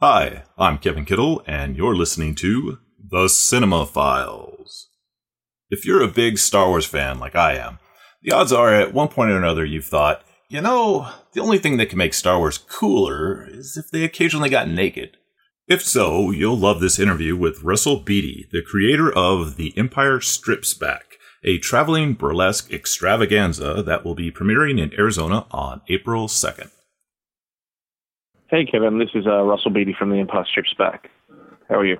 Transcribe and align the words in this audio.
Hi, 0.00 0.44
I'm 0.56 0.78
Kevin 0.78 1.04
Kittle, 1.04 1.42
and 1.44 1.76
you're 1.76 1.96
listening 1.96 2.36
to 2.36 2.78
The 3.04 3.26
Cinema 3.26 3.84
Files. 3.84 4.90
If 5.70 5.84
you're 5.84 6.04
a 6.04 6.06
big 6.06 6.38
Star 6.38 6.68
Wars 6.68 6.86
fan 6.86 7.18
like 7.18 7.34
I 7.34 7.54
am, 7.54 7.80
the 8.22 8.30
odds 8.30 8.52
are 8.52 8.72
at 8.72 8.94
one 8.94 9.08
point 9.08 9.32
or 9.32 9.36
another 9.36 9.64
you've 9.64 9.86
thought, 9.86 10.22
you 10.48 10.60
know, 10.60 11.08
the 11.32 11.40
only 11.40 11.58
thing 11.58 11.78
that 11.78 11.88
can 11.88 11.98
make 11.98 12.14
Star 12.14 12.38
Wars 12.38 12.58
cooler 12.58 13.44
is 13.50 13.76
if 13.76 13.90
they 13.90 14.04
occasionally 14.04 14.48
got 14.48 14.68
naked. 14.68 15.16
If 15.66 15.82
so, 15.82 16.30
you'll 16.30 16.56
love 16.56 16.78
this 16.78 17.00
interview 17.00 17.36
with 17.36 17.64
Russall 17.64 18.04
Beattie, 18.04 18.46
the 18.52 18.62
creator 18.62 19.12
of 19.12 19.56
The 19.56 19.76
Empire 19.76 20.20
Strips 20.20 20.74
Back, 20.74 21.16
a 21.42 21.58
traveling 21.58 22.14
burlesque 22.14 22.72
extravaganza 22.72 23.82
that 23.82 24.04
will 24.04 24.14
be 24.14 24.30
premiering 24.30 24.80
in 24.80 24.96
Arizona 24.96 25.46
on 25.50 25.80
April 25.88 26.28
2nd. 26.28 26.70
Hey, 28.50 28.64
Kevin. 28.64 28.98
This 28.98 29.10
is 29.14 29.26
uh, 29.26 29.42
Russall 29.44 29.74
Beattie 29.74 29.94
from 29.98 30.08
The 30.08 30.16
Empire 30.16 30.44
Strips 30.50 30.72
Back. 30.78 31.10
How 31.68 31.74
are 31.76 31.84
you? 31.84 31.98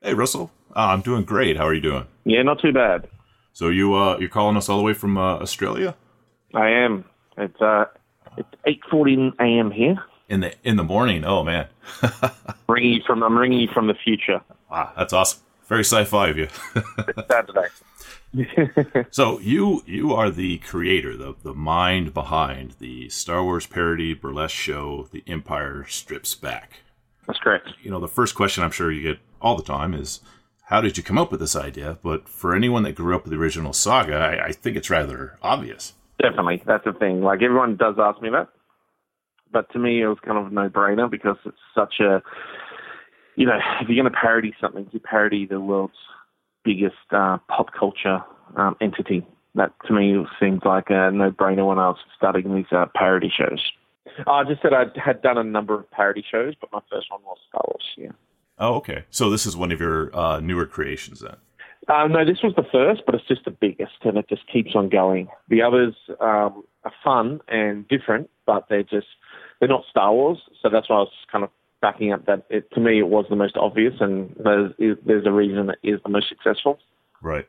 Hey, 0.00 0.14
Russall. 0.14 0.48
Uh, 0.74 0.86
I'm 0.88 1.02
doing 1.02 1.24
great. 1.24 1.58
How 1.58 1.66
are 1.66 1.74
you 1.74 1.82
doing? 1.82 2.06
Yeah, 2.24 2.42
not 2.42 2.58
too 2.58 2.72
bad. 2.72 3.06
So 3.52 3.68
you 3.68 3.94
uh, 3.94 4.16
you're 4.18 4.30
calling 4.30 4.56
us 4.56 4.70
all 4.70 4.78
the 4.78 4.82
way 4.82 4.94
from 4.94 5.18
uh, 5.18 5.36
Australia? 5.36 5.94
I 6.54 6.70
am. 6.70 7.04
It's 7.36 7.60
uh, 7.60 7.84
it's 8.38 8.48
eight 8.66 8.80
forty 8.90 9.30
a.m. 9.38 9.70
here. 9.70 9.96
In 10.30 10.40
the 10.40 10.54
in 10.64 10.76
the 10.76 10.84
morning. 10.84 11.24
Oh 11.24 11.44
man. 11.44 11.68
ringing 12.68 12.94
you 12.94 13.02
from 13.06 13.22
I'm 13.22 13.36
ringing 13.36 13.60
you 13.60 13.68
from 13.68 13.86
the 13.86 13.94
future. 13.94 14.40
Wow, 14.70 14.90
that's 14.96 15.12
awesome. 15.12 15.40
Very 15.68 15.84
sci-fi 15.84 16.28
of 16.28 16.38
you. 16.38 16.48
it's 16.74 17.28
Saturday. 17.28 17.68
so 19.10 19.38
you 19.40 19.82
you 19.86 20.12
are 20.12 20.30
the 20.30 20.58
creator, 20.58 21.16
the 21.16 21.34
the 21.42 21.54
mind 21.54 22.12
behind 22.14 22.72
the 22.78 23.08
Star 23.08 23.44
Wars 23.44 23.66
parody 23.66 24.14
burlesque 24.14 24.54
show, 24.54 25.08
The 25.12 25.22
Empire 25.26 25.84
Strips 25.88 26.34
Back. 26.34 26.80
That's 27.26 27.38
correct. 27.38 27.68
You 27.82 27.90
know, 27.90 28.00
the 28.00 28.08
first 28.08 28.34
question 28.34 28.64
I'm 28.64 28.70
sure 28.70 28.90
you 28.90 29.02
get 29.02 29.18
all 29.40 29.56
the 29.56 29.62
time 29.62 29.94
is, 29.94 30.20
how 30.64 30.80
did 30.80 30.96
you 30.96 31.02
come 31.02 31.18
up 31.18 31.30
with 31.30 31.40
this 31.40 31.56
idea? 31.56 31.98
But 32.02 32.28
for 32.28 32.54
anyone 32.54 32.82
that 32.82 32.94
grew 32.94 33.14
up 33.14 33.24
with 33.24 33.32
the 33.32 33.38
original 33.38 33.72
saga, 33.72 34.16
I, 34.16 34.46
I 34.46 34.52
think 34.52 34.76
it's 34.76 34.90
rather 34.90 35.38
obvious. 35.42 35.94
Definitely, 36.20 36.62
that's 36.66 36.84
the 36.84 36.92
thing. 36.92 37.22
Like 37.22 37.42
everyone 37.42 37.76
does 37.76 37.96
ask 37.98 38.20
me 38.20 38.30
that, 38.30 38.48
but 39.52 39.70
to 39.72 39.78
me, 39.78 40.02
it 40.02 40.06
was 40.06 40.18
kind 40.24 40.38
of 40.38 40.46
a 40.46 40.54
no-brainer 40.54 41.10
because 41.10 41.36
it's 41.44 41.56
such 41.74 41.94
a, 42.00 42.22
you 43.36 43.46
know, 43.46 43.58
if 43.80 43.88
you're 43.88 44.02
going 44.02 44.12
to 44.12 44.18
parody 44.18 44.54
something, 44.60 44.88
you 44.92 45.00
parody 45.00 45.46
the 45.46 45.60
world's 45.60 45.94
biggest 46.64 46.94
uh, 47.12 47.38
pop 47.48 47.72
culture 47.78 48.20
um, 48.56 48.76
entity. 48.80 49.26
That 49.54 49.72
to 49.86 49.92
me 49.92 50.16
seems 50.40 50.62
like 50.64 50.86
a 50.88 51.10
no-brainer 51.12 51.66
when 51.68 51.78
I 51.78 51.88
was 51.88 51.98
starting 52.16 52.54
these 52.54 52.72
uh, 52.72 52.86
parody 52.94 53.32
shows. 53.36 53.60
I 54.26 54.44
just 54.44 54.62
said 54.62 54.72
I 54.72 54.86
had 54.98 55.22
done 55.22 55.38
a 55.38 55.44
number 55.44 55.74
of 55.74 55.90
parody 55.90 56.24
shows, 56.28 56.54
but 56.60 56.72
my 56.72 56.80
first 56.90 57.10
one 57.10 57.20
was 57.22 57.38
Star 57.48 57.62
Wars. 57.66 57.84
Yeah. 57.96 58.12
Oh, 58.58 58.74
okay. 58.76 59.04
So 59.10 59.30
this 59.30 59.46
is 59.46 59.56
one 59.56 59.72
of 59.72 59.80
your 59.80 60.14
uh, 60.16 60.40
newer 60.40 60.66
creations 60.66 61.20
then. 61.20 61.36
Uh, 61.88 62.06
no, 62.06 62.24
this 62.24 62.38
was 62.42 62.54
the 62.56 62.64
first, 62.72 63.02
but 63.04 63.14
it's 63.14 63.28
just 63.28 63.44
the 63.44 63.50
biggest, 63.50 63.92
and 64.02 64.16
it 64.16 64.26
just 64.28 64.42
keeps 64.50 64.74
on 64.74 64.88
going. 64.88 65.28
The 65.48 65.62
others 65.62 65.94
um, 66.20 66.64
are 66.84 66.92
fun 67.02 67.40
and 67.48 67.86
different, 67.88 68.30
but 68.46 68.66
they're 68.68 68.82
just 68.82 69.06
they're 69.60 69.68
not 69.68 69.84
Star 69.90 70.12
Wars, 70.12 70.38
so 70.62 70.70
that's 70.70 70.88
why 70.88 70.96
I 70.96 71.00
was 71.00 71.12
kind 71.30 71.44
of 71.44 71.50
backing 71.82 72.12
up 72.12 72.24
that 72.24 72.46
it, 72.48 72.70
to 72.72 72.80
me 72.80 72.98
it 72.98 73.08
was 73.08 73.26
the 73.28 73.36
most 73.36 73.56
obvious, 73.56 73.94
and 74.00 74.34
there's 74.42 74.72
there's 75.04 75.26
a 75.26 75.32
reason 75.32 75.70
it 75.70 75.78
is 75.82 76.00
the 76.02 76.10
most 76.10 76.28
successful. 76.28 76.78
Right. 77.20 77.46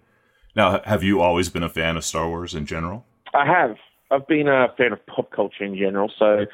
Now, 0.56 0.82
have 0.86 1.04
you 1.04 1.22
always 1.22 1.50
been 1.50 1.64
a 1.64 1.70
fan 1.70 1.98
of 1.98 2.06
Star 2.06 2.28
Wars 2.28 2.56
in 2.56 2.66
general? 2.66 3.06
I 3.34 3.46
have. 3.46 3.76
I've 4.12 4.28
been 4.28 4.48
a 4.48 4.68
fan 4.78 4.94
of 4.94 5.06
pop 5.08 5.32
culture 5.32 5.64
in 5.64 5.76
general, 5.76 6.12
so 6.18 6.46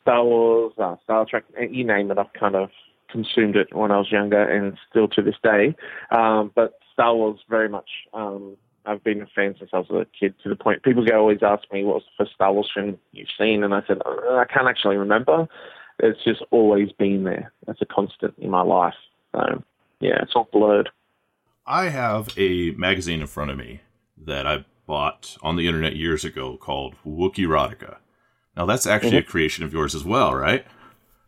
Star 0.00 0.24
Wars, 0.24 0.72
uh, 0.78 0.96
Star 1.04 1.24
Trek, 1.24 1.44
you 1.70 1.84
name 1.84 2.10
it, 2.10 2.18
I've 2.18 2.32
kind 2.38 2.56
of 2.56 2.70
consumed 3.10 3.56
it 3.56 3.74
when 3.74 3.90
I 3.90 3.98
was 3.98 4.10
younger 4.10 4.42
and 4.42 4.76
still 4.88 5.08
to 5.08 5.22
this 5.22 5.36
day. 5.42 5.74
Um, 6.10 6.52
but 6.54 6.78
Star 6.92 7.14
Wars 7.14 7.40
very 7.48 7.68
much. 7.68 7.88
Um, 8.12 8.56
I've 8.86 9.04
been 9.04 9.22
a 9.22 9.26
fan 9.26 9.54
since 9.58 9.70
I 9.72 9.78
was 9.78 9.90
a 9.90 10.06
kid. 10.18 10.34
To 10.42 10.48
the 10.48 10.56
point, 10.56 10.82
people 10.82 11.04
always 11.12 11.42
ask 11.42 11.64
me 11.72 11.84
what 11.84 11.96
was 11.96 12.04
the 12.04 12.24
first 12.24 12.34
Star 12.34 12.52
Wars 12.52 12.70
film 12.74 12.98
you've 13.12 13.28
seen, 13.38 13.62
and 13.62 13.74
I 13.74 13.82
said 13.86 13.98
uh, 14.04 14.36
I 14.36 14.44
can't 14.52 14.68
actually 14.68 14.96
remember 14.96 15.48
it's 16.02 16.22
just 16.24 16.42
always 16.50 16.92
been 16.92 17.24
there. 17.24 17.52
That's 17.66 17.82
a 17.82 17.86
constant 17.86 18.34
in 18.38 18.50
my 18.50 18.62
life. 18.62 18.94
So 19.32 19.62
yeah, 20.00 20.18
it's 20.22 20.32
all 20.34 20.48
blurred. 20.52 20.90
I 21.70 21.90
have 21.90 22.36
a 22.36 22.72
magazine 22.72 23.20
in 23.20 23.28
front 23.28 23.52
of 23.52 23.56
me 23.56 23.80
that 24.26 24.44
I 24.44 24.64
bought 24.86 25.36
on 25.40 25.54
the 25.54 25.68
internet 25.68 25.94
years 25.94 26.24
ago 26.24 26.56
called 26.56 26.96
Wookiee 27.06 27.46
Erotica. 27.46 27.98
Now 28.56 28.66
that's 28.66 28.88
actually 28.88 29.10
mm-hmm. 29.12 29.28
a 29.28 29.30
creation 29.30 29.64
of 29.64 29.72
yours 29.72 29.94
as 29.94 30.04
well, 30.04 30.34
right? 30.34 30.66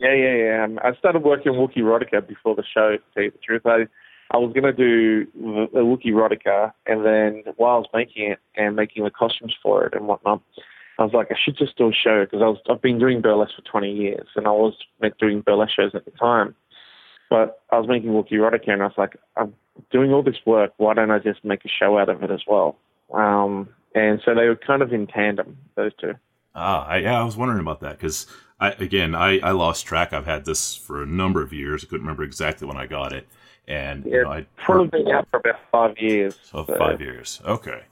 Yeah, 0.00 0.14
yeah, 0.14 0.34
yeah. 0.34 0.64
Um, 0.64 0.80
I 0.82 0.96
started 0.96 1.22
working 1.22 1.52
Wookiee 1.52 1.76
Erotica 1.76 2.26
before 2.26 2.56
the 2.56 2.64
show. 2.64 2.96
To 2.96 3.02
tell 3.14 3.22
you 3.22 3.30
the 3.30 3.38
truth, 3.38 3.62
I 3.64 3.86
I 4.32 4.38
was 4.38 4.52
gonna 4.52 4.72
do 4.72 5.28
a 5.74 5.78
Wookiee 5.78 6.06
Erotica, 6.06 6.72
and 6.86 7.06
then 7.06 7.44
while 7.56 7.76
I 7.76 7.78
was 7.78 7.88
making 7.94 8.32
it 8.32 8.40
and 8.56 8.74
making 8.74 9.04
the 9.04 9.10
costumes 9.10 9.54
for 9.62 9.86
it 9.86 9.94
and 9.94 10.08
whatnot, 10.08 10.42
I 10.98 11.04
was 11.04 11.12
like, 11.12 11.28
I 11.30 11.36
should 11.40 11.56
just 11.56 11.78
do 11.78 11.88
a 11.88 11.92
show 11.92 12.24
because 12.24 12.42
I 12.42 12.48
was 12.48 12.58
I've 12.68 12.82
been 12.82 12.98
doing 12.98 13.20
burlesque 13.20 13.54
for 13.54 13.62
20 13.62 13.92
years 13.92 14.26
and 14.34 14.48
I 14.48 14.50
was 14.50 14.74
doing 15.20 15.40
burlesque 15.40 15.76
shows 15.76 15.94
at 15.94 16.04
the 16.04 16.10
time. 16.10 16.56
But 17.32 17.60
I 17.70 17.78
was 17.78 17.88
making 17.88 18.10
Wookiee 18.10 18.32
Erotica 18.32 18.68
and 18.68 18.82
I 18.82 18.86
was 18.86 18.94
like, 18.98 19.16
I'm 19.36 19.54
doing 19.90 20.12
all 20.12 20.22
this 20.22 20.36
work. 20.44 20.72
Why 20.76 20.94
don't 20.94 21.10
I 21.10 21.18
just 21.18 21.44
make 21.44 21.64
a 21.64 21.68
show 21.68 21.98
out 21.98 22.08
of 22.08 22.22
it 22.22 22.30
as 22.30 22.42
well? 22.46 22.76
Um, 23.12 23.68
and 23.94 24.20
so 24.24 24.34
they 24.34 24.46
were 24.48 24.56
kind 24.56 24.82
of 24.82 24.92
in 24.92 25.06
tandem, 25.06 25.56
those 25.74 25.92
two. 26.00 26.14
Ah, 26.54 26.86
I, 26.86 26.98
yeah, 26.98 27.20
I 27.20 27.24
was 27.24 27.36
wondering 27.36 27.60
about 27.60 27.80
that 27.80 27.98
because 27.98 28.26
I 28.60 28.72
again 28.72 29.14
I, 29.14 29.38
I 29.38 29.52
lost 29.52 29.86
track. 29.86 30.12
I've 30.12 30.26
had 30.26 30.44
this 30.44 30.74
for 30.74 31.02
a 31.02 31.06
number 31.06 31.42
of 31.42 31.52
years. 31.52 31.82
I 31.82 31.86
couldn't 31.86 32.02
remember 32.02 32.22
exactly 32.22 32.68
when 32.68 32.76
I 32.76 32.86
got 32.86 33.12
it, 33.12 33.26
and 33.66 34.04
yeah, 34.04 34.12
you 34.12 34.22
know, 34.24 34.32
I 34.32 34.46
probably 34.56 35.02
been 35.02 35.12
out 35.12 35.28
for 35.30 35.38
about 35.38 35.60
five 35.70 35.96
years. 35.98 36.38
So, 36.42 36.64
so 36.66 36.76
five 36.76 37.00
years, 37.00 37.40
okay. 37.46 37.84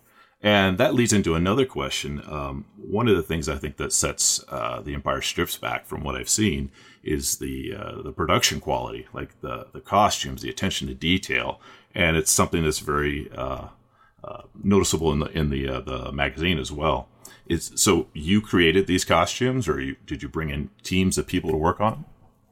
And 0.43 0.79
that 0.79 0.95
leads 0.95 1.13
into 1.13 1.35
another 1.35 1.67
question. 1.67 2.23
Um, 2.27 2.65
one 2.77 3.09
of 3.09 3.17
the 3.17 3.23
things 3.23 3.47
I 3.47 3.57
think 3.57 3.77
that 3.77 3.93
sets 3.93 4.43
uh, 4.49 4.81
the 4.81 4.95
Empire 4.95 5.21
Strips 5.21 5.59
back 5.59 5.85
from 5.85 6.03
what 6.03 6.17
I've 6.17 6.31
seen 6.31 6.71
is 7.03 7.39
the 7.39 7.75
uh, 7.75 8.03
the 8.03 8.13
production 8.13 8.61
quality, 8.61 9.07
like 9.13 9.41
the 9.41 9.67
the 9.73 9.81
costumes, 9.81 10.43
the 10.43 10.51
attention 10.51 10.89
to 10.89 10.95
detail, 10.95 11.61
and 11.95 12.17
it's 12.17 12.31
something 12.31 12.63
that's 12.63 12.81
very 12.81 13.31
uh, 13.33 13.69
uh 14.23 14.43
noticeable 14.63 15.13
in 15.13 15.21
the 15.21 15.27
in 15.27 15.51
the 15.51 15.69
uh, 15.69 15.81
the 15.81 16.13
magazine 16.13 16.59
as 16.59 16.71
well. 16.71 17.09
Is 17.47 17.73
so 17.75 18.09
you 18.13 18.41
created 18.41 18.87
these 18.87 19.05
costumes, 19.05 19.69
or 19.69 19.81
you, 19.81 19.97
did 20.07 20.23
you 20.23 20.29
bring 20.29 20.51
in 20.51 20.71
teams 20.83 21.19
of 21.19 21.27
people 21.27 21.51
to 21.51 21.57
work 21.57 21.81
on? 21.81 22.05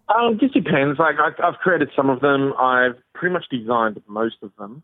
Um, 0.09 0.35
it 0.35 0.41
just 0.41 0.55
depends. 0.55 0.99
Like 0.99 1.17
I, 1.19 1.31
I've 1.47 1.59
created 1.59 1.91
some 1.95 2.09
of 2.09 2.21
them. 2.21 2.55
I've 2.59 2.97
pretty 3.15 3.33
much 3.33 3.45
designed 3.51 4.03
most 4.09 4.37
of 4.43 4.51
them 4.59 4.83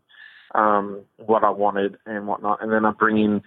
um, 0.55 1.01
what 1.17 1.43
I 1.43 1.49
wanted 1.49 1.97
and 2.05 2.27
whatnot, 2.27 2.63
and 2.63 2.71
then 2.71 2.85
I 2.85 2.91
bring 2.91 3.17
in 3.17 3.41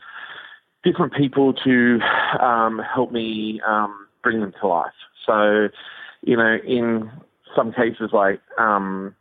different 0.85 1.15
people 1.15 1.55
to 1.65 1.99
um, 2.41 2.81
help 2.95 3.11
me 3.11 3.61
um, 3.67 4.07
bring 4.23 4.41
them 4.41 4.53
to 4.61 4.67
life. 4.67 4.93
So, 5.27 5.69
you 6.23 6.37
know, 6.37 6.59
in 6.67 7.11
some 7.57 7.73
cases, 7.73 8.11
like 8.13 8.41
um, 8.59 9.15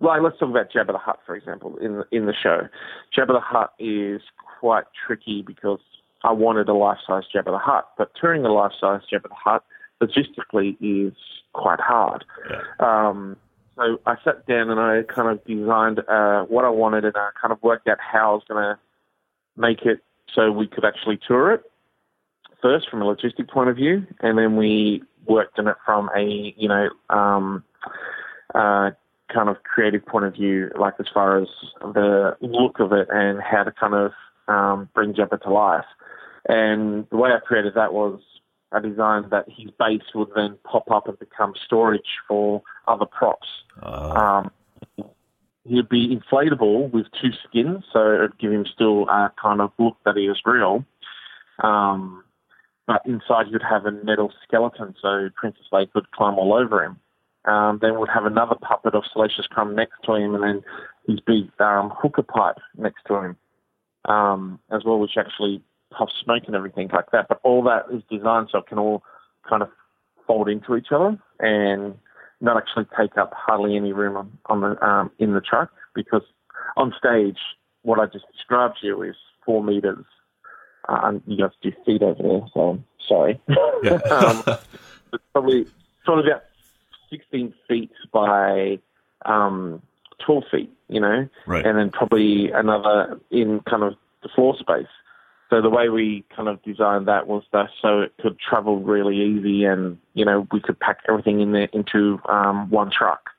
like 0.00 0.22
let's 0.22 0.38
talk 0.38 0.50
about 0.50 0.72
Jabba 0.72 0.92
the 0.92 0.98
Hutt, 0.98 1.20
for 1.26 1.34
example, 1.34 1.76
in 1.78 2.02
in 2.10 2.26
the 2.26 2.34
show. 2.34 2.68
Jabba 3.16 3.28
the 3.28 3.40
Hutt 3.40 3.72
is 3.78 4.22
quite 4.60 4.84
tricky 5.06 5.42
because 5.42 5.80
I 6.22 6.32
wanted 6.32 6.68
a 6.68 6.74
life 6.74 6.98
size 7.06 7.24
Jabba 7.34 7.46
the 7.46 7.58
Hutt, 7.58 7.88
but 7.98 8.12
touring 8.20 8.44
a 8.44 8.52
life 8.52 8.72
size 8.80 9.00
Jabba 9.12 9.24
the 9.24 9.34
Hutt 9.34 9.64
logistically 10.02 10.76
is 10.80 11.14
quite 11.52 11.80
hard. 11.80 12.24
Yeah. 12.50 12.60
Um, 12.80 13.36
so 13.76 13.98
I 14.06 14.16
sat 14.24 14.46
down 14.46 14.70
and 14.70 14.80
I 14.80 15.02
kind 15.02 15.28
of 15.28 15.44
designed 15.44 16.00
uh, 16.08 16.44
what 16.44 16.64
I 16.64 16.70
wanted 16.70 17.04
and 17.04 17.16
I 17.16 17.30
kind 17.40 17.52
of 17.52 17.62
worked 17.62 17.88
out 17.88 17.98
how 18.00 18.32
I 18.32 18.34
was 18.34 18.42
going 18.48 18.62
to 18.62 18.78
make 19.56 19.82
it 19.82 20.00
so 20.34 20.50
we 20.52 20.66
could 20.66 20.84
actually 20.84 21.18
tour 21.26 21.52
it 21.52 21.62
first 22.62 22.88
from 22.88 23.02
a 23.02 23.04
logistic 23.04 23.48
point 23.48 23.70
of 23.70 23.76
view, 23.76 24.06
and 24.20 24.38
then 24.38 24.56
we 24.56 25.02
worked 25.26 25.58
on 25.58 25.68
it 25.68 25.76
from 25.84 26.10
a 26.16 26.54
you 26.56 26.68
know 26.68 26.88
um, 27.08 27.64
uh, 28.54 28.90
kind 29.32 29.48
of 29.48 29.62
creative 29.62 30.04
point 30.06 30.24
of 30.24 30.34
view, 30.34 30.70
like 30.78 30.94
as 30.98 31.06
far 31.12 31.40
as 31.40 31.48
the 31.80 32.36
look 32.40 32.80
of 32.80 32.92
it 32.92 33.08
and 33.10 33.40
how 33.40 33.62
to 33.64 33.72
kind 33.72 33.94
of 33.94 34.12
um, 34.48 34.88
bring 34.94 35.14
Jabba 35.14 35.40
to 35.42 35.50
life. 35.50 35.84
And 36.48 37.06
the 37.10 37.16
way 37.16 37.30
I 37.30 37.38
created 37.38 37.74
that 37.74 37.92
was 37.92 38.20
I 38.72 38.80
designed 38.80 39.30
that 39.30 39.46
his 39.48 39.70
base 39.78 40.02
would 40.14 40.28
then 40.34 40.56
pop 40.64 40.90
up 40.90 41.08
and 41.08 41.18
become 41.18 41.54
storage 41.64 42.18
for 42.28 42.62
other 42.86 43.06
props. 43.06 43.48
Uh. 43.82 44.48
Um, 44.98 45.06
he'd 45.64 45.88
be 45.88 46.16
inflatable 46.16 46.90
with 46.92 47.06
two 47.20 47.30
skins, 47.48 47.84
so 47.92 48.14
it'd 48.14 48.38
give 48.38 48.52
him 48.52 48.66
still 48.72 49.08
a 49.08 49.32
kind 49.40 49.60
of 49.60 49.72
look 49.78 49.96
that 50.04 50.16
he 50.16 50.24
is 50.24 50.38
real. 50.44 50.84
Um, 51.62 52.24
but 52.90 53.06
inside 53.06 53.46
you'd 53.48 53.62
have 53.62 53.86
a 53.86 53.92
metal 53.92 54.32
skeleton, 54.42 54.96
so 55.00 55.28
Princess 55.36 55.66
Leia 55.72 55.88
could 55.92 56.10
climb 56.10 56.40
all 56.40 56.52
over 56.52 56.82
him. 56.82 56.98
Um, 57.44 57.78
then 57.80 58.00
we'd 58.00 58.10
have 58.12 58.24
another 58.24 58.56
puppet 58.56 58.96
of 58.96 59.04
Salacious 59.12 59.46
Crumb 59.46 59.76
next 59.76 60.02
to 60.06 60.14
him, 60.14 60.34
and 60.34 60.42
then 60.42 60.62
his 61.06 61.20
big 61.20 61.52
um, 61.60 61.92
hookah 61.96 62.24
pipe 62.24 62.56
next 62.76 63.04
to 63.06 63.14
him 63.14 63.36
um, 64.06 64.58
as 64.72 64.82
well, 64.84 64.98
which 64.98 65.16
actually 65.16 65.62
puffs 65.96 66.14
smoke 66.24 66.42
and 66.48 66.56
everything 66.56 66.90
like 66.92 67.12
that. 67.12 67.28
But 67.28 67.38
all 67.44 67.62
that 67.62 67.84
is 67.94 68.02
designed 68.10 68.48
so 68.50 68.58
it 68.58 68.66
can 68.66 68.80
all 68.80 69.04
kind 69.48 69.62
of 69.62 69.68
fold 70.26 70.48
into 70.48 70.74
each 70.74 70.88
other 70.90 71.16
and 71.38 71.94
not 72.40 72.56
actually 72.56 72.86
take 72.98 73.16
up 73.16 73.32
hardly 73.36 73.76
any 73.76 73.92
room 73.92 74.16
on, 74.16 74.36
on 74.46 74.60
the 74.62 74.84
um, 74.84 75.12
in 75.20 75.34
the 75.34 75.40
truck 75.40 75.70
because 75.94 76.22
on 76.76 76.92
stage, 76.98 77.38
what 77.82 78.00
I 78.00 78.06
just 78.06 78.24
described 78.32 78.78
to 78.80 78.86
you 78.88 79.02
is 79.02 79.14
four 79.46 79.62
meters. 79.62 80.04
And 80.90 81.22
you 81.26 81.36
guys 81.36 81.50
do 81.62 81.72
feet 81.84 82.02
over 82.02 82.22
there, 82.22 82.40
so 82.52 82.82
sorry. 83.06 83.40
Yeah. 83.82 83.92
um, 84.10 84.42
it's 85.12 85.24
probably 85.32 85.66
sort 86.04 86.20
of 86.20 86.26
about 86.26 86.44
16 87.10 87.54
feet 87.68 87.90
by 88.12 88.78
um, 89.24 89.82
12 90.24 90.44
feet, 90.50 90.72
you 90.88 91.00
know, 91.00 91.28
right. 91.46 91.66
and 91.66 91.78
then 91.78 91.90
probably 91.90 92.50
another 92.52 93.20
in 93.30 93.60
kind 93.60 93.82
of 93.82 93.94
the 94.22 94.28
floor 94.34 94.56
space. 94.58 94.86
So 95.50 95.60
the 95.60 95.70
way 95.70 95.88
we 95.88 96.24
kind 96.34 96.48
of 96.48 96.62
designed 96.62 97.08
that 97.08 97.26
was 97.26 97.42
that 97.52 97.70
so 97.82 98.02
it 98.02 98.12
could 98.22 98.38
travel 98.38 98.78
really 98.80 99.16
easy, 99.16 99.64
and 99.64 99.98
you 100.14 100.24
know 100.24 100.46
we 100.52 100.60
could 100.60 100.78
pack 100.78 100.98
everything 101.08 101.40
in 101.40 101.50
there 101.50 101.68
into 101.72 102.20
um, 102.28 102.70
one 102.70 102.90
truck. 102.96 103.30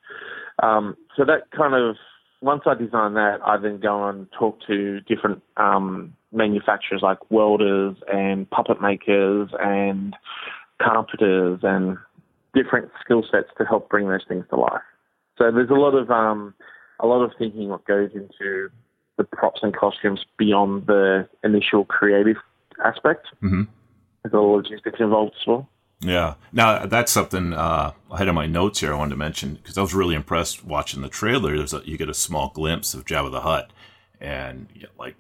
Um, 0.62 0.98
so 1.16 1.24
that 1.24 1.52
kind 1.52 1.74
of 1.74 1.96
once 2.42 2.64
I 2.66 2.74
designed 2.74 3.16
that, 3.16 3.40
I 3.46 3.56
then 3.58 3.80
go 3.80 4.10
and 4.10 4.28
talk 4.38 4.60
to 4.68 5.00
different 5.02 5.42
um, 5.56 6.14
manufacturers 6.32 7.02
like 7.02 7.20
welders 7.30 7.98
and 8.12 8.50
puppet 8.50 8.82
makers 8.82 9.50
and 9.60 10.16
carpenters 10.82 11.60
and 11.64 11.98
different 12.54 12.90
skill 13.04 13.24
sets 13.30 13.50
to 13.58 13.66
help 13.66 13.90
bring 13.90 14.08
those 14.08 14.26
things 14.28 14.46
to 14.50 14.56
life. 14.56 14.82
So 15.38 15.52
there's 15.52 15.70
a 15.70 15.74
lot 15.74 15.96
of 15.96 16.10
um, 16.12 16.54
a 17.00 17.08
lot 17.08 17.24
of 17.24 17.32
thinking 17.38 17.70
what 17.70 17.86
goes 17.86 18.12
into 18.14 18.70
the 19.18 19.24
props 19.24 19.62
and 19.64 19.76
costumes 19.76 20.26
beyond 20.38 20.88
the 20.88 21.28
initial 21.44 21.86
creative 21.86 22.38
aspect. 22.84 23.28
Mm-hmm. 23.42 23.64
There's 24.24 24.34
a 24.34 24.38
lot 24.38 24.60
of 24.60 24.64
logistics 24.66 25.00
involved 25.00 25.36
as 25.40 25.48
well. 25.48 25.70
Yeah. 26.02 26.36
Now 26.52 26.86
that's 26.86 27.12
something 27.12 27.54
uh, 27.54 27.92
ahead 28.10 28.28
of 28.28 28.36
my 28.36 28.48
notes 28.48 28.80
here 28.80 28.94
I 28.94 28.98
wanted 28.98 29.12
to 29.12 29.18
mention 29.18 29.56
because 29.56 29.78
I 29.78 29.82
was 29.82 29.94
really 29.94 30.16
impressed 30.16 30.66
watching 30.66 31.02
the 31.02 31.10
trailer. 31.10 31.56
There's 31.56 31.74
a, 31.74 31.82
you 31.86 31.98
get 31.98 32.10
a 32.10 32.14
small 32.14 32.50
glimpse 32.54 32.94
of 32.94 33.06
Jabba 33.06 33.32
the 33.32 33.42
Hutt, 33.42 33.72
and 34.20 34.68
yeah, 34.74 34.88
like 34.98 35.16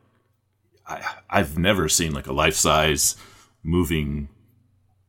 I, 0.91 1.39
I've 1.39 1.57
never 1.57 1.87
seen 1.87 2.13
like 2.13 2.27
a 2.27 2.33
life 2.33 2.55
size 2.55 3.15
moving 3.63 4.29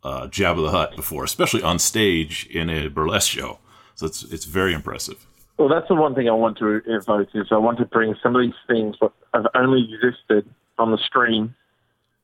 uh, 0.03 0.27
Jabba 0.29 0.65
the 0.65 0.71
Hutt 0.71 0.97
before, 0.97 1.25
especially 1.25 1.63
on 1.63 1.79
stage 1.79 2.47
in 2.51 2.71
a 2.71 2.89
burlesque 2.89 3.31
show. 3.31 3.59
So 3.95 4.07
it's 4.07 4.23
it's 4.25 4.45
very 4.45 4.73
impressive. 4.73 5.27
Well, 5.59 5.69
that's 5.69 5.89
the 5.89 5.95
one 5.95 6.15
thing 6.15 6.29
I 6.29 6.33
want 6.33 6.59
to 6.59 6.81
evoke 6.87 7.29
is 7.35 7.49
I 7.51 7.57
want 7.57 7.79
to 7.79 7.85
bring 7.85 8.15
some 8.23 8.35
of 8.35 8.43
these 8.43 8.55
things 8.67 8.97
that 9.01 9.13
have 9.35 9.47
only 9.55 9.89
existed 9.93 10.49
on 10.79 10.91
the 10.91 10.99
screen. 10.99 11.55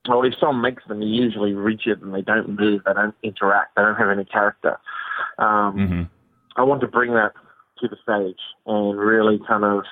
Well, 0.08 0.24
if 0.24 0.34
someone 0.40 0.62
makes 0.62 0.82
them, 0.88 1.00
they're 1.00 1.08
usually 1.08 1.52
rigid 1.52 2.02
and 2.02 2.14
they 2.14 2.22
don't 2.22 2.58
move, 2.58 2.82
they 2.86 2.94
don't 2.94 3.14
interact, 3.22 3.76
they 3.76 3.82
don't 3.82 3.96
have 3.96 4.08
any 4.08 4.24
character. 4.24 4.78
Um, 5.38 5.76
mm-hmm. 5.76 6.02
I 6.56 6.62
want 6.62 6.80
to 6.80 6.88
bring 6.88 7.12
that 7.12 7.32
to 7.80 7.88
the 7.88 7.96
stage 8.02 8.40
and 8.66 8.98
really 8.98 9.38
kind 9.46 9.64
of 9.64 9.84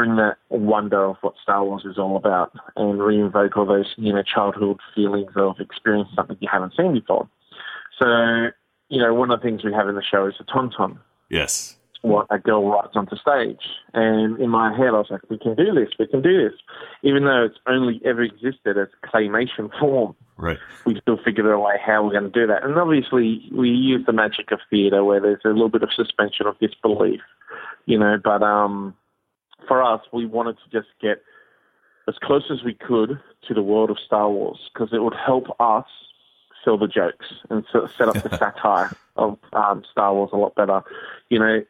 bring 0.00 0.16
that 0.16 0.38
wonder 0.48 1.04
of 1.04 1.16
what 1.20 1.34
Star 1.42 1.62
Wars 1.62 1.82
is 1.84 1.98
all 1.98 2.16
about 2.16 2.52
and 2.74 2.98
reinvoke 3.00 3.54
all 3.54 3.66
those, 3.66 3.92
you 3.96 4.14
know, 4.14 4.22
childhood 4.22 4.78
feelings 4.94 5.32
of 5.36 5.56
experiencing 5.60 6.14
something 6.16 6.38
you 6.40 6.48
haven't 6.50 6.72
seen 6.74 6.94
before. 6.94 7.28
So, 7.98 8.06
you 8.88 8.98
know, 8.98 9.12
one 9.12 9.30
of 9.30 9.40
the 9.40 9.44
things 9.46 9.62
we 9.62 9.74
have 9.74 9.88
in 9.90 9.96
the 9.96 10.02
show 10.02 10.26
is 10.26 10.34
a 10.40 10.44
tauntaun. 10.44 10.96
Yes 11.28 11.76
what 12.02 12.26
a 12.30 12.38
girl 12.38 12.70
writes 12.70 12.92
onto 12.94 13.16
stage. 13.16 13.60
And 13.92 14.40
in 14.40 14.48
my 14.48 14.74
head, 14.74 14.88
I 14.88 14.92
was 14.92 15.08
like, 15.10 15.28
we 15.28 15.38
can 15.38 15.54
do 15.54 15.72
this, 15.74 15.90
we 15.98 16.06
can 16.06 16.22
do 16.22 16.48
this. 16.48 16.58
Even 17.02 17.24
though 17.24 17.44
it's 17.44 17.58
only 17.66 18.00
ever 18.04 18.22
existed 18.22 18.78
as 18.78 18.88
claymation 19.04 19.70
form, 19.78 20.16
right. 20.36 20.58
we 20.86 20.98
still 21.00 21.18
figured 21.22 21.46
out 21.46 21.52
a 21.52 21.58
way 21.58 21.74
how 21.84 22.02
we're 22.04 22.12
going 22.12 22.30
to 22.32 22.40
do 22.40 22.46
that. 22.46 22.64
And 22.64 22.78
obviously, 22.78 23.48
we 23.52 23.68
use 23.68 24.06
the 24.06 24.12
magic 24.12 24.50
of 24.50 24.60
theatre 24.70 25.04
where 25.04 25.20
there's 25.20 25.42
a 25.44 25.48
little 25.48 25.68
bit 25.68 25.82
of 25.82 25.90
suspension 25.92 26.46
of 26.46 26.58
disbelief, 26.58 27.20
you 27.84 27.98
know. 27.98 28.16
But 28.22 28.42
um, 28.42 28.94
for 29.70 29.84
us, 29.84 30.00
we 30.12 30.26
wanted 30.26 30.56
to 30.56 30.70
just 30.72 30.88
get 31.00 31.22
as 32.08 32.16
close 32.20 32.42
as 32.50 32.64
we 32.64 32.74
could 32.74 33.20
to 33.46 33.54
the 33.54 33.62
world 33.62 33.88
of 33.88 33.98
Star 34.04 34.28
Wars 34.28 34.58
because 34.74 34.92
it 34.92 35.00
would 35.00 35.14
help 35.14 35.44
us 35.60 35.86
sell 36.64 36.76
the 36.76 36.88
jokes 36.88 37.26
and 37.50 37.64
set 37.72 38.08
up 38.08 38.20
the 38.20 38.36
satire 38.36 38.90
of 39.14 39.38
um, 39.52 39.84
Star 39.92 40.12
Wars 40.12 40.30
a 40.32 40.36
lot 40.36 40.56
better. 40.56 40.82
You 41.28 41.38
know, 41.38 41.62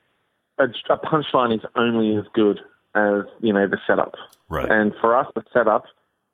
a, 0.59 0.65
a 0.65 0.97
punchline 0.97 1.55
is 1.55 1.61
only 1.77 2.17
as 2.17 2.25
good 2.33 2.61
as 2.95 3.25
you 3.43 3.53
know 3.53 3.69
the 3.69 3.79
setup. 3.87 4.15
Right. 4.49 4.71
And 4.71 4.95
for 4.99 5.15
us, 5.15 5.27
the 5.35 5.45
setup 5.53 5.85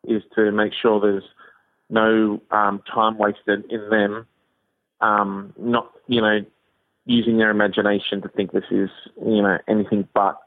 is 0.04 0.22
to 0.36 0.52
make 0.52 0.72
sure 0.72 1.00
there's 1.00 1.28
no 1.90 2.40
um, 2.52 2.80
time 2.94 3.18
wasted 3.18 3.64
in 3.72 3.90
them 3.90 4.28
um, 5.00 5.52
not 5.58 5.90
you 6.06 6.20
know 6.20 6.44
using 7.06 7.38
their 7.38 7.50
imagination 7.50 8.22
to 8.22 8.28
think 8.28 8.52
this 8.52 8.70
is 8.70 8.88
you 9.20 9.42
know 9.42 9.58
anything 9.66 10.06
but 10.14 10.38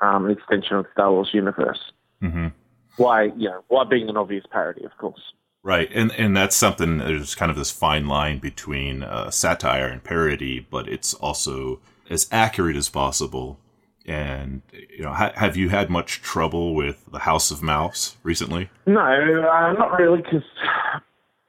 um, 0.00 0.26
an 0.26 0.30
extension 0.32 0.76
of 0.76 0.84
the 0.84 0.90
Star 0.92 1.12
Wars 1.12 1.30
universe. 1.32 1.80
Mm-hmm. 2.22 2.48
Why 2.96 3.24
you 3.24 3.48
know 3.48 3.62
why 3.68 3.84
being 3.84 4.08
an 4.08 4.16
obvious 4.16 4.44
parody, 4.50 4.84
of 4.84 4.96
course. 4.98 5.20
Right, 5.62 5.90
and 5.92 6.12
and 6.12 6.36
that's 6.36 6.56
something. 6.56 6.98
There's 6.98 7.34
kind 7.34 7.50
of 7.50 7.56
this 7.56 7.70
fine 7.70 8.06
line 8.06 8.38
between 8.38 9.02
uh, 9.02 9.30
satire 9.30 9.88
and 9.88 10.02
parody, 10.02 10.60
but 10.60 10.88
it's 10.88 11.12
also 11.14 11.80
as 12.08 12.28
accurate 12.30 12.76
as 12.76 12.88
possible. 12.88 13.58
And 14.06 14.62
you 14.72 15.02
know, 15.02 15.12
ha- 15.12 15.32
have 15.34 15.56
you 15.56 15.68
had 15.68 15.90
much 15.90 16.22
trouble 16.22 16.74
with 16.74 17.04
the 17.10 17.18
House 17.18 17.50
of 17.50 17.62
Mouse 17.62 18.16
recently? 18.22 18.70
No, 18.86 19.00
uh, 19.00 19.72
not 19.72 19.98
really, 19.98 20.22
because 20.22 20.44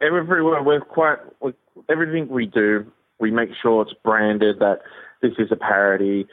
everywhere 0.02 0.64
we're 0.64 0.82
quite 0.82 1.20
everything 1.90 2.28
we 2.28 2.48
do, 2.48 2.92
we 3.20 3.32
make 3.32 3.50
sure 3.62 3.84
it's 3.84 3.94
branded 4.04 4.60
that 4.60 4.80
this 5.22 5.34
is 5.38 5.52
a 5.52 5.56
parody. 5.56 6.28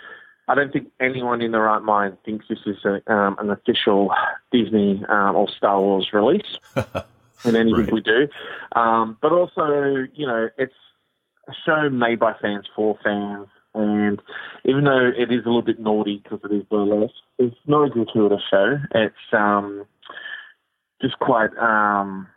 I 0.49 0.55
don't 0.55 0.73
think 0.73 0.91
anyone 1.01 1.41
in 1.41 1.53
their 1.53 1.63
right 1.63 1.83
mind 1.83 2.19
thinks 2.25 2.47
this 2.49 2.59
is 2.67 2.77
a, 2.85 3.13
um, 3.13 3.37
an 3.39 3.51
official 3.51 4.13
Disney 4.53 5.03
um, 5.09 5.37
or 5.37 5.49
Star 5.49 5.81
Wars 5.81 6.09
release 6.13 6.59
in 7.45 7.57
anything 7.57 7.85
right. 7.85 7.93
we 7.93 8.01
do. 8.01 8.29
Um, 8.77 9.17
but 9.23 9.33
also, 9.33 10.07
you 10.15 10.27
know, 10.27 10.51
it's 10.59 10.75
a 11.49 11.53
show 11.65 11.89
made 11.89 12.19
by 12.19 12.35
fans 12.41 12.67
for 12.77 12.99
fans. 13.03 13.49
And 13.75 14.21
even 14.65 14.85
though 14.85 15.11
it 15.17 15.33
is 15.33 15.45
a 15.45 15.49
little 15.49 15.63
bit 15.63 15.81
naughty 15.81 16.21
because 16.23 16.41
it 16.45 16.55
is 16.55 16.63
burlesque, 16.65 17.15
it's 17.39 17.57
not 17.67 17.87
a 17.87 17.91
gratuitous 17.91 18.43
show. 18.49 18.79
It's 18.95 19.15
um, 19.33 19.87
just 21.01 21.19
quite 21.19 21.57
um, 21.59 22.29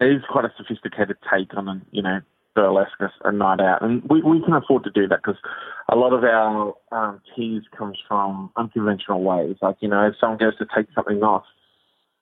it 0.00 0.08
is 0.08 0.22
quite 0.28 0.44
a 0.44 0.52
sophisticated 0.56 1.16
take 1.30 1.56
on 1.56 1.68
a 1.68 1.80
you 1.90 2.02
know 2.02 2.20
burlesque 2.54 2.92
a 3.24 3.32
night 3.32 3.60
out, 3.60 3.82
and 3.82 4.02
we 4.08 4.22
we 4.22 4.42
can 4.42 4.54
afford 4.54 4.84
to 4.84 4.90
do 4.90 5.08
that 5.08 5.20
because 5.22 5.40
a 5.88 5.96
lot 5.96 6.12
of 6.12 6.24
our 6.24 6.74
um, 6.92 7.20
tease 7.34 7.62
comes 7.76 7.98
from 8.06 8.50
unconventional 8.56 9.22
ways. 9.22 9.56
Like 9.60 9.76
you 9.80 9.88
know, 9.88 10.06
if 10.06 10.14
someone 10.20 10.38
goes 10.38 10.56
to 10.58 10.66
take 10.74 10.86
something 10.94 11.22
off, 11.22 11.44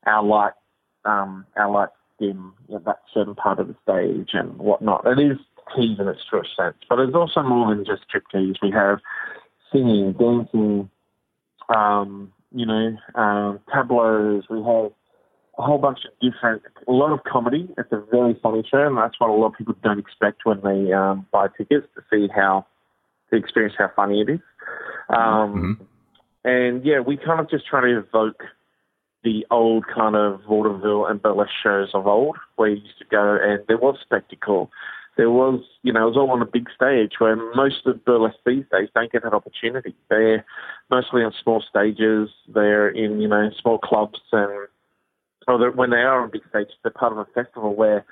our 0.07 0.23
light 0.23 0.53
um, 1.05 1.47
our 1.57 1.71
light 1.71 1.89
dim 2.21 2.55
at 2.75 2.85
that 2.85 3.01
certain 3.13 3.35
part 3.35 3.59
of 3.59 3.69
the 3.69 3.77
stage 3.83 4.31
and 4.33 4.59
whatnot. 4.59 5.07
It 5.07 5.19
is 5.19 5.39
tease 5.75 5.99
in 5.99 6.09
its 6.09 6.21
truest 6.29 6.57
sense. 6.57 6.77
But 6.89 7.01
it's 7.01 7.15
also 7.15 7.43
more 7.43 7.75
than 7.75 7.85
just 7.85 8.03
striptease. 8.09 8.57
We 8.63 8.71
have 8.71 9.01
singing, 9.73 10.13
dancing, 10.13 10.91
um, 11.75 12.33
you 12.53 12.67
know, 12.67 12.97
um, 13.15 13.61
tableaus. 13.73 14.45
We 14.51 14.63
have 14.63 14.93
a 15.59 15.63
whole 15.63 15.79
bunch 15.79 16.01
of 16.05 16.13
different, 16.21 16.63
a 16.89 16.93
lot 16.93 17.13
of 17.13 17.25
comedy. 17.25 17.69
It's 17.77 17.93
a 17.93 18.03
very 18.11 18.39
funny 18.43 18.65
show, 18.71 18.87
and 18.87 18.97
that's 18.97 19.19
what 19.19 19.31
a 19.31 19.33
lot 19.33 19.49
of 19.49 19.55
people 19.55 19.75
don't 19.83 19.99
expect 19.99 20.45
when 20.45 20.61
they 20.63 20.93
um, 20.93 21.27
buy 21.31 21.49
tickets 21.57 21.87
to 21.95 22.03
see 22.11 22.29
how, 22.35 22.67
to 23.31 23.37
experience 23.37 23.75
how 23.77 23.91
funny 23.95 24.23
it 24.23 24.31
is. 24.31 24.41
Um, 25.09 25.79
mm-hmm. 25.79 25.85
And 26.45 26.85
yeah, 26.85 27.01
we 27.01 27.17
kind 27.17 27.41
of 27.41 27.51
just 27.51 27.67
try 27.67 27.83
to 27.83 27.99
evoke 27.99 28.43
the 29.25 29.47
old 29.51 29.85
kind 29.87 30.17
of 30.17 30.41
vaudeville 30.49 31.07
and 31.07 31.23
burlesque 31.23 31.53
shows 31.63 31.91
of 31.95 32.07
old, 32.07 32.37
where 32.57 32.71
you 32.71 32.83
used 32.83 32.99
to 32.99 33.05
go 33.05 33.39
and 33.41 33.61
there 33.69 33.79
was 33.79 33.97
spectacle 34.03 34.71
there 35.17 35.31
was, 35.31 35.61
you 35.83 35.93
know, 35.93 36.05
it 36.05 36.11
was 36.11 36.17
all 36.17 36.31
on 36.31 36.41
a 36.41 36.47
big 36.47 36.69
stage 36.75 37.13
where 37.19 37.37
most 37.55 37.87
of 37.87 38.05
burlesque 38.05 38.37
these 38.47 38.65
days 38.73 38.89
don't 38.95 39.13
get 39.13 39.23
that 39.25 39.35
opportunity. 39.35 39.95
They're 40.09 40.45
mostly 40.91 41.23
on 41.23 41.33
small 41.43 41.63
stages. 41.69 42.31
They're 42.49 42.89
in, 42.89 43.21
you 43.21 43.29
know, 43.29 43.51
small 43.61 43.79
clubs 43.79 44.21
and, 44.33 44.69
or 45.47 45.71
when 45.73 45.91
they 45.91 45.99
are 45.99 46.23
on 46.23 46.31
big 46.31 46.43
stages, 46.49 46.75
they're 46.83 46.93
part 46.93 47.13
of 47.13 47.19
a 47.19 47.27
festival 47.27 47.75
where 47.75 48.05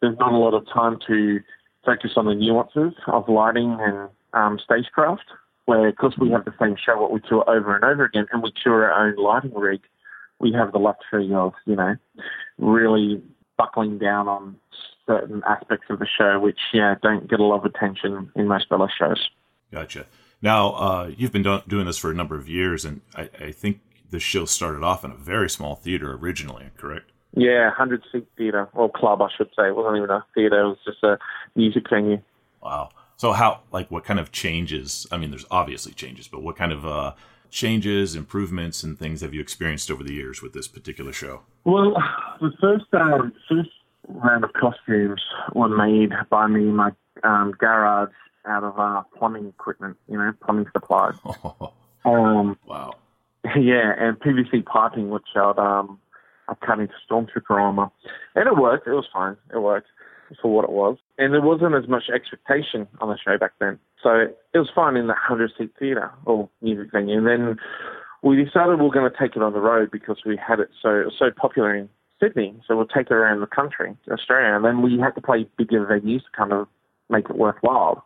there's 0.00 0.18
not 0.18 0.32
a 0.32 0.36
lot 0.36 0.54
of 0.54 0.66
time 0.72 0.98
to 1.06 1.40
focus 1.84 2.12
on 2.16 2.26
the 2.26 2.34
nuances 2.34 2.94
of 3.06 3.28
lighting 3.28 3.78
and 3.80 4.08
um, 4.32 4.58
stagecraft. 4.64 5.24
Where, 5.66 5.92
because 5.92 6.14
we 6.18 6.30
have 6.30 6.44
the 6.44 6.54
same 6.60 6.74
show, 6.84 7.00
what 7.00 7.12
we 7.12 7.20
tour 7.20 7.48
over 7.48 7.76
and 7.76 7.84
over 7.84 8.04
again, 8.04 8.26
and 8.32 8.42
we 8.42 8.52
tour 8.64 8.90
our 8.90 9.06
own 9.06 9.16
lighting 9.16 9.54
rig, 9.54 9.80
we 10.40 10.52
have 10.52 10.72
the 10.72 10.78
luxury 10.78 11.32
of, 11.32 11.52
you 11.66 11.76
know, 11.76 11.94
really 12.58 13.22
buckling 13.56 13.98
down 13.98 14.26
on 14.26 14.56
certain 15.06 15.42
aspects 15.48 15.86
of 15.90 15.98
the 15.98 16.06
show 16.06 16.38
which 16.38 16.58
yeah 16.72 16.94
don't 17.02 17.28
get 17.28 17.40
a 17.40 17.44
lot 17.44 17.56
of 17.56 17.64
attention 17.64 18.30
in 18.36 18.48
most 18.48 18.66
other 18.70 18.88
shows. 18.98 19.28
Gotcha. 19.72 20.06
Now 20.40 20.72
uh, 20.72 21.10
you've 21.16 21.32
been 21.32 21.42
do- 21.42 21.62
doing 21.68 21.86
this 21.86 21.98
for 21.98 22.10
a 22.10 22.14
number 22.14 22.36
of 22.36 22.48
years, 22.48 22.84
and 22.84 23.00
I, 23.14 23.28
I 23.40 23.52
think 23.52 23.80
the 24.12 24.20
show 24.20 24.44
started 24.44 24.84
off 24.84 25.04
in 25.04 25.10
a 25.10 25.16
very 25.16 25.50
small 25.50 25.74
theater 25.74 26.12
originally, 26.12 26.70
correct? 26.76 27.10
Yeah, 27.34 27.70
hundred 27.70 28.04
seat 28.12 28.26
theater 28.36 28.68
or 28.74 28.90
club, 28.90 29.22
I 29.22 29.28
should 29.36 29.48
say. 29.56 29.68
It 29.68 29.74
wasn't 29.74 29.96
even 29.96 30.10
a 30.10 30.24
theater; 30.34 30.60
it 30.60 30.68
was 30.68 30.78
just 30.84 31.02
a 31.02 31.18
music 31.56 31.88
venue. 31.90 32.20
Wow. 32.62 32.90
So 33.16 33.32
how 33.32 33.60
like 33.72 33.90
what 33.90 34.04
kind 34.04 34.20
of 34.20 34.30
changes? 34.30 35.06
I 35.10 35.16
mean, 35.16 35.30
there's 35.30 35.46
obviously 35.50 35.92
changes, 35.92 36.28
but 36.28 36.42
what 36.42 36.56
kind 36.56 36.72
of 36.72 36.84
uh, 36.86 37.14
changes, 37.50 38.14
improvements, 38.14 38.82
and 38.82 38.98
things 38.98 39.22
have 39.22 39.32
you 39.32 39.40
experienced 39.40 39.90
over 39.90 40.04
the 40.04 40.12
years 40.12 40.42
with 40.42 40.52
this 40.52 40.68
particular 40.68 41.12
show? 41.12 41.40
Well, 41.64 41.94
the 42.40 42.52
first 42.60 42.84
um, 42.92 43.32
first 43.48 43.70
round 44.08 44.44
of 44.44 44.52
costumes 44.52 45.22
were 45.54 45.68
made 45.68 46.12
by 46.28 46.46
me 46.48 46.68
in 46.68 46.76
my 46.76 46.90
um, 47.24 47.52
garage 47.58 48.10
out 48.44 48.64
of 48.64 48.78
uh, 48.78 49.02
plumbing 49.18 49.46
equipment, 49.46 49.96
you 50.08 50.18
know, 50.18 50.34
plumbing 50.44 50.66
supplies. 50.72 51.14
um, 52.04 52.58
wow. 52.66 52.92
Yeah, 53.58 53.92
and 53.98 54.18
PVC 54.18 54.64
piping, 54.64 55.10
which 55.10 55.26
I'd 55.34 55.58
um, 55.58 55.98
I 56.48 56.54
cut 56.64 56.78
into 56.78 56.94
stormtrooper 57.10 57.50
armor, 57.50 57.90
and 58.34 58.46
it 58.46 58.56
worked. 58.56 58.86
It 58.86 58.92
was 58.92 59.08
fine. 59.12 59.36
It 59.52 59.58
worked 59.58 59.88
for 60.40 60.54
what 60.54 60.64
it 60.64 60.70
was, 60.70 60.96
and 61.18 61.32
there 61.32 61.42
wasn't 61.42 61.74
as 61.74 61.88
much 61.88 62.04
expectation 62.14 62.86
on 63.00 63.08
the 63.08 63.18
show 63.22 63.36
back 63.38 63.52
then. 63.60 63.78
So 64.02 64.10
it 64.54 64.58
was 64.58 64.70
fine 64.74 64.96
in 64.96 65.06
the 65.06 65.14
hundred 65.14 65.52
seat 65.58 65.72
theatre 65.78 66.10
or 66.24 66.48
music 66.60 66.92
venue. 66.92 67.18
And 67.18 67.26
then 67.26 67.56
we 68.22 68.42
decided 68.42 68.78
we 68.78 68.84
were 68.84 68.92
going 68.92 69.10
to 69.10 69.18
take 69.18 69.36
it 69.36 69.42
on 69.42 69.52
the 69.52 69.60
road 69.60 69.90
because 69.90 70.18
we 70.24 70.36
had 70.36 70.60
it 70.60 70.70
so 70.80 71.00
it 71.00 71.04
was 71.06 71.14
so 71.18 71.30
popular 71.36 71.74
in 71.74 71.88
Sydney. 72.20 72.54
So 72.66 72.76
we'll 72.76 72.86
take 72.86 73.10
it 73.10 73.14
around 73.14 73.40
the 73.40 73.46
country, 73.46 73.96
Australia, 74.10 74.54
and 74.54 74.64
then 74.64 74.82
we 74.82 74.98
had 74.98 75.14
to 75.16 75.20
play 75.20 75.46
bigger 75.58 75.84
venues 75.84 76.22
to 76.22 76.30
kind 76.36 76.52
of 76.52 76.68
make 77.10 77.28
it 77.28 77.36
worthwhile. 77.36 78.04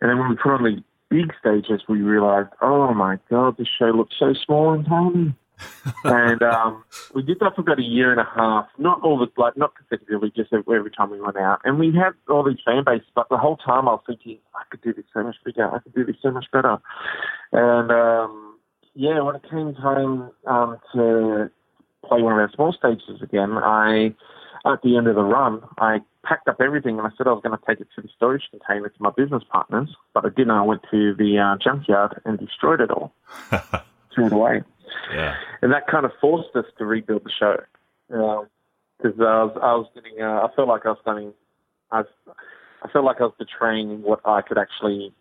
And 0.00 0.10
then 0.10 0.18
when 0.18 0.30
we 0.30 0.36
put 0.36 0.52
on 0.52 0.62
the 0.62 0.82
big 1.12 1.32
stages, 1.38 1.82
we 1.88 2.00
realized, 2.00 2.48
oh 2.62 2.94
my 2.94 3.18
god, 3.28 3.56
this 3.58 3.68
show 3.78 3.90
looks 3.90 4.14
so 4.18 4.32
small 4.44 4.72
and 4.72 4.86
tiny. 4.86 5.34
and 6.04 6.42
um, 6.42 6.82
we 7.14 7.22
did 7.22 7.38
that 7.40 7.54
for 7.54 7.60
about 7.60 7.78
a 7.78 7.84
year 7.84 8.10
and 8.10 8.20
a 8.20 8.28
half. 8.34 8.66
Not 8.78 9.02
all 9.02 9.18
the 9.18 9.28
like, 9.40 9.56
not 9.56 9.74
consecutively, 9.76 10.32
just 10.34 10.52
every 10.52 10.90
time 10.90 11.10
we 11.10 11.20
went 11.20 11.36
out. 11.36 11.60
And 11.64 11.78
we 11.78 11.92
had 11.94 12.12
all 12.28 12.42
these 12.42 12.58
fan 12.64 12.82
bases, 12.84 13.06
but 13.14 13.28
the 13.28 13.36
whole 13.36 13.58
time 13.58 13.86
I 13.86 13.92
was 13.92 14.02
thinking, 14.06 14.38
I 14.54 14.62
could 14.70 14.80
do 14.80 14.94
this 14.94 15.04
so 15.12 15.22
much 15.22 15.36
bigger. 15.44 15.70
I 15.70 15.78
could 15.80 15.94
do 15.94 16.04
this 16.04 16.16
so 16.22 16.30
much 16.30 16.46
better. 16.52 16.78
And 17.52 17.90
um, 17.92 18.56
yeah, 18.94 19.20
when 19.20 19.36
it 19.36 19.42
came 19.48 19.74
time 19.74 20.30
um, 20.46 20.78
to 20.94 21.50
play 22.08 22.22
one 22.22 22.32
of 22.32 22.38
our 22.38 22.50
small 22.54 22.72
stages 22.72 23.22
again, 23.22 23.52
I 23.52 24.14
at 24.66 24.82
the 24.82 24.96
end 24.96 25.08
of 25.08 25.16
the 25.16 25.22
run, 25.22 25.62
I 25.78 25.98
packed 26.24 26.48
up 26.48 26.60
everything 26.60 26.98
and 26.98 27.06
I 27.06 27.10
said 27.16 27.26
I 27.26 27.32
was 27.32 27.42
going 27.42 27.56
to 27.56 27.64
take 27.66 27.80
it 27.80 27.88
to 27.96 28.02
the 28.02 28.08
storage 28.16 28.44
container 28.50 28.88
to 28.88 29.02
my 29.02 29.10
business 29.16 29.42
partners. 29.50 29.94
But 30.14 30.24
I 30.24 30.28
didn't. 30.28 30.52
I 30.52 30.62
went 30.62 30.82
to 30.90 31.14
the 31.14 31.38
uh, 31.38 31.58
junkyard 31.62 32.20
and 32.24 32.38
destroyed 32.38 32.80
it 32.80 32.90
all, 32.90 33.12
threw 34.14 34.26
it 34.26 34.32
away. 34.32 34.62
Yeah. 35.12 35.34
And 35.62 35.72
that 35.72 35.86
kind 35.86 36.04
of 36.04 36.12
forced 36.20 36.54
us 36.54 36.66
to 36.78 36.84
rebuild 36.84 37.24
the 37.24 37.30
show. 37.30 37.56
Because 38.08 39.18
uh, 39.18 39.24
I 39.24 39.44
was, 39.44 39.58
I 39.62 39.74
was 39.74 39.86
getting, 39.94 40.22
uh, 40.22 40.46
I 40.46 40.48
felt 40.54 40.68
like 40.68 40.86
I 40.86 40.90
was 40.90 40.98
starting, 41.02 41.32
I, 41.90 41.98
was, 42.00 42.06
I 42.82 42.88
felt 42.88 43.04
like 43.04 43.20
I 43.20 43.24
was 43.24 43.34
betraying 43.38 44.02
what 44.02 44.20
I 44.24 44.42
could 44.42 44.58
actually 44.58 45.12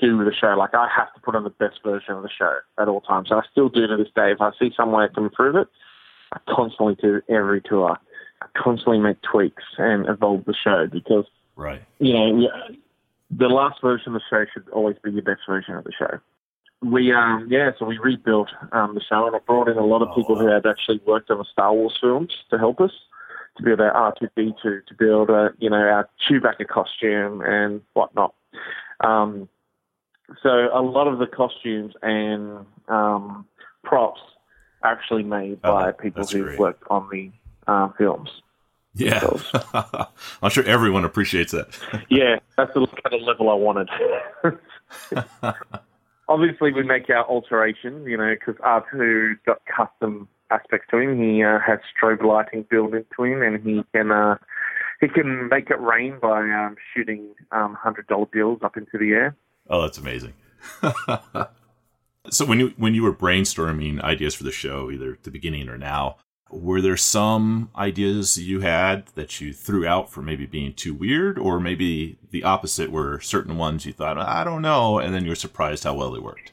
do 0.00 0.16
with 0.16 0.26
the 0.26 0.34
show. 0.34 0.54
Like 0.58 0.74
I 0.74 0.88
have 0.94 1.12
to 1.14 1.20
put 1.20 1.34
on 1.34 1.44
the 1.44 1.50
best 1.50 1.80
version 1.84 2.14
of 2.14 2.22
the 2.22 2.30
show 2.36 2.58
at 2.78 2.88
all 2.88 3.00
times. 3.00 3.28
So 3.28 3.36
I 3.36 3.42
still 3.50 3.68
do 3.68 3.86
to 3.86 3.96
this 3.96 4.12
day. 4.14 4.32
If 4.32 4.40
I 4.40 4.50
see 4.58 4.70
some 4.76 4.92
way 4.92 5.04
I 5.04 5.14
can 5.14 5.24
improve 5.24 5.56
it, 5.56 5.68
I 6.32 6.38
constantly 6.48 6.96
do 7.00 7.22
every 7.28 7.60
tour. 7.60 7.98
Constantly 8.56 8.98
make 8.98 9.20
tweaks 9.22 9.64
and 9.78 10.08
evolve 10.08 10.44
the 10.44 10.54
show 10.54 10.86
because, 10.86 11.24
right. 11.56 11.82
you 11.98 12.12
know, 12.12 12.48
the 13.30 13.48
last 13.48 13.80
version 13.80 14.14
of 14.14 14.20
the 14.20 14.22
show 14.30 14.44
should 14.52 14.68
always 14.70 14.96
be 15.02 15.10
the 15.10 15.22
best 15.22 15.40
version 15.48 15.74
of 15.74 15.84
the 15.84 15.92
show 15.98 16.20
we 16.84 17.12
um 17.12 17.46
yeah, 17.50 17.70
so 17.78 17.84
we 17.84 17.98
rebuilt 17.98 18.48
um, 18.72 18.94
the 18.94 19.00
show 19.00 19.26
and 19.26 19.34
I 19.34 19.38
brought 19.40 19.68
in 19.68 19.78
a 19.78 19.84
lot 19.84 20.02
of 20.02 20.08
oh, 20.10 20.14
people 20.14 20.36
wow. 20.36 20.42
who 20.42 20.46
had 20.48 20.66
actually 20.66 21.00
worked 21.06 21.30
on 21.30 21.38
the 21.38 21.44
Star 21.50 21.72
Wars 21.72 21.96
films 22.00 22.32
to 22.50 22.58
help 22.58 22.80
us 22.80 22.90
to 23.56 23.62
build 23.62 23.80
our 23.80 23.90
R 23.90 24.14
two 24.18 24.28
D 24.36 24.52
two, 24.62 24.82
to 24.86 24.94
build 24.94 25.30
a 25.30 25.50
you 25.58 25.70
know 25.70 25.76
our 25.76 26.08
Chewbacca 26.28 26.68
costume 26.68 27.40
and 27.40 27.80
whatnot. 27.94 28.34
Um, 29.00 29.48
so 30.42 30.68
a 30.72 30.82
lot 30.82 31.06
of 31.06 31.18
the 31.18 31.26
costumes 31.26 31.94
and 32.02 32.66
um, 32.88 33.46
props 33.82 34.20
are 34.82 34.92
actually 34.92 35.22
made 35.22 35.60
oh, 35.64 35.72
by 35.72 35.92
people 35.92 36.26
who 36.26 36.44
great. 36.44 36.58
worked 36.58 36.84
on 36.90 37.08
the 37.10 37.30
uh, 37.66 37.88
films. 37.98 38.30
Yeah, 38.94 39.28
I'm 40.42 40.50
sure 40.50 40.64
everyone 40.64 41.04
appreciates 41.04 41.52
that. 41.52 41.76
yeah, 42.08 42.38
that's 42.56 42.72
the 42.74 42.86
kind 42.86 43.14
of 43.14 43.22
level 43.22 43.50
I 43.50 43.54
wanted 43.54 43.88
obviously 46.28 46.72
we 46.72 46.82
make 46.82 47.08
our 47.10 47.24
alterations, 47.24 48.06
you 48.06 48.16
know, 48.16 48.34
because 48.34 48.60
R2's 48.62 49.38
got 49.46 49.62
custom 49.66 50.28
aspects 50.50 50.88
to 50.90 50.98
him. 50.98 51.20
He 51.20 51.42
uh, 51.42 51.58
has 51.60 51.78
strobe 51.92 52.22
lighting 52.22 52.66
built 52.70 52.94
into 52.94 53.24
him, 53.24 53.42
and 53.42 53.62
he 53.62 53.84
can 53.94 54.10
uh, 54.10 54.36
he 55.00 55.08
can 55.08 55.48
make 55.48 55.70
it 55.70 55.80
rain 55.80 56.18
by 56.20 56.40
um, 56.40 56.76
shooting 56.94 57.34
um, 57.52 57.74
hundred 57.74 58.06
dollar 58.06 58.26
bills 58.26 58.60
up 58.62 58.76
into 58.76 58.98
the 58.98 59.12
air. 59.12 59.36
Oh, 59.68 59.82
that's 59.82 59.98
amazing. 59.98 60.34
so 62.30 62.44
when 62.44 62.60
you 62.60 62.74
when 62.76 62.94
you 62.94 63.02
were 63.02 63.14
brainstorming 63.14 64.00
ideas 64.02 64.34
for 64.34 64.44
the 64.44 64.52
show, 64.52 64.90
either 64.90 65.12
at 65.12 65.22
the 65.24 65.30
beginning 65.30 65.68
or 65.68 65.78
now, 65.78 66.16
were 66.54 66.80
there 66.80 66.96
some 66.96 67.70
ideas 67.76 68.38
you 68.38 68.60
had 68.60 69.06
that 69.14 69.40
you 69.40 69.52
threw 69.52 69.86
out 69.86 70.10
for 70.10 70.22
maybe 70.22 70.46
being 70.46 70.72
too 70.72 70.94
weird, 70.94 71.38
or 71.38 71.58
maybe 71.58 72.18
the 72.30 72.44
opposite, 72.44 72.90
were 72.90 73.20
certain 73.20 73.56
ones 73.56 73.84
you 73.84 73.92
thought, 73.92 74.18
I 74.18 74.44
don't 74.44 74.62
know, 74.62 74.98
and 74.98 75.12
then 75.12 75.24
you 75.24 75.30
were 75.30 75.36
surprised 75.36 75.84
how 75.84 75.94
well 75.94 76.12
they 76.12 76.20
worked? 76.20 76.52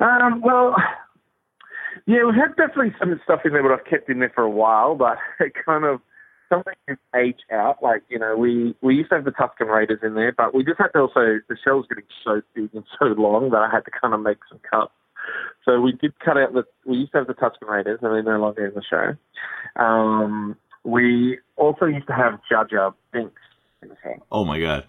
Um, 0.00 0.40
well, 0.42 0.76
yeah, 2.06 2.24
we 2.24 2.34
had 2.34 2.56
definitely 2.56 2.94
some 2.98 3.18
stuff 3.24 3.40
in 3.44 3.52
there, 3.52 3.62
that 3.62 3.72
I've 3.72 3.86
kept 3.86 4.08
in 4.08 4.18
there 4.18 4.32
for 4.34 4.42
a 4.42 4.50
while, 4.50 4.94
but 4.94 5.18
it 5.40 5.52
kind 5.64 5.84
of 5.84 6.00
something 6.48 6.74
aged 7.16 7.44
out. 7.50 7.82
Like, 7.82 8.02
you 8.08 8.18
know, 8.18 8.36
we, 8.36 8.76
we 8.82 8.94
used 8.94 9.10
to 9.10 9.16
have 9.16 9.24
the 9.24 9.32
Tusken 9.32 9.72
Raiders 9.72 10.00
in 10.02 10.14
there, 10.14 10.32
but 10.32 10.54
we 10.54 10.64
just 10.64 10.78
had 10.78 10.88
to 10.88 11.00
also, 11.00 11.40
the 11.48 11.56
shell's 11.64 11.86
getting 11.88 12.04
so 12.24 12.42
big 12.54 12.70
and 12.74 12.84
so 12.98 13.06
long 13.06 13.50
that 13.50 13.62
I 13.62 13.70
had 13.70 13.84
to 13.86 13.90
kind 13.90 14.12
of 14.12 14.20
make 14.20 14.38
some 14.48 14.60
cuts. 14.68 14.92
So 15.64 15.80
we 15.80 15.92
did 15.92 16.18
cut 16.18 16.36
out 16.36 16.52
the. 16.52 16.64
We 16.84 16.98
used 16.98 17.12
to 17.12 17.18
have 17.18 17.26
the 17.26 17.34
Tusken 17.34 17.68
Raiders, 17.68 18.00
and 18.02 18.12
they're 18.12 18.22
no 18.22 18.40
longer 18.40 18.66
in 18.66 18.74
the 18.74 18.82
show. 18.82 19.82
Um, 19.82 20.56
we 20.84 21.38
also 21.56 21.86
used 21.86 22.06
to 22.08 22.14
have 22.14 22.40
Jar 22.48 22.66
Jar 22.66 22.94
Binks 23.12 23.40
in 23.82 23.88
the 23.88 23.96
show. 24.02 24.14
Oh 24.32 24.44
my 24.44 24.58
god! 24.58 24.84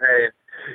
And, 0.00 0.32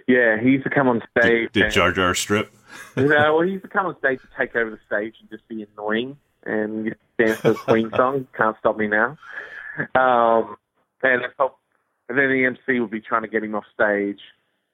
yeah, 0.08 0.40
he 0.42 0.52
used 0.52 0.64
to 0.64 0.70
come 0.70 0.88
on 0.88 1.02
stage. 1.18 1.52
Did, 1.52 1.64
did 1.64 1.72
Jar 1.72 1.92
Jar 1.92 2.16
strip? 2.16 2.54
you 2.98 3.08
know, 3.08 3.36
well, 3.36 3.42
he 3.42 3.52
used 3.52 3.64
to 3.64 3.70
come 3.70 3.86
on 3.86 3.98
stage 4.00 4.20
to 4.22 4.28
take 4.38 4.56
over 4.56 4.70
the 4.70 4.80
stage 4.86 5.16
and 5.20 5.30
just 5.30 5.48
be 5.48 5.66
annoying 5.74 6.18
and 6.46 6.96
dance 7.18 7.42
the 7.42 7.54
Queen 7.54 7.92
song. 7.96 8.28
Can't 8.36 8.58
stop 8.60 8.78
me 8.78 8.88
now. 8.88 9.18
Um, 9.96 10.58
and, 11.04 11.24
and 12.10 12.18
then 12.18 12.30
the 12.30 12.46
MC 12.46 12.80
would 12.80 12.92
be 12.92 13.02
trying 13.02 13.24
to 13.24 13.28
get 13.28 13.44
him 13.44 13.56
off 13.56 13.66
stage, 13.74 14.20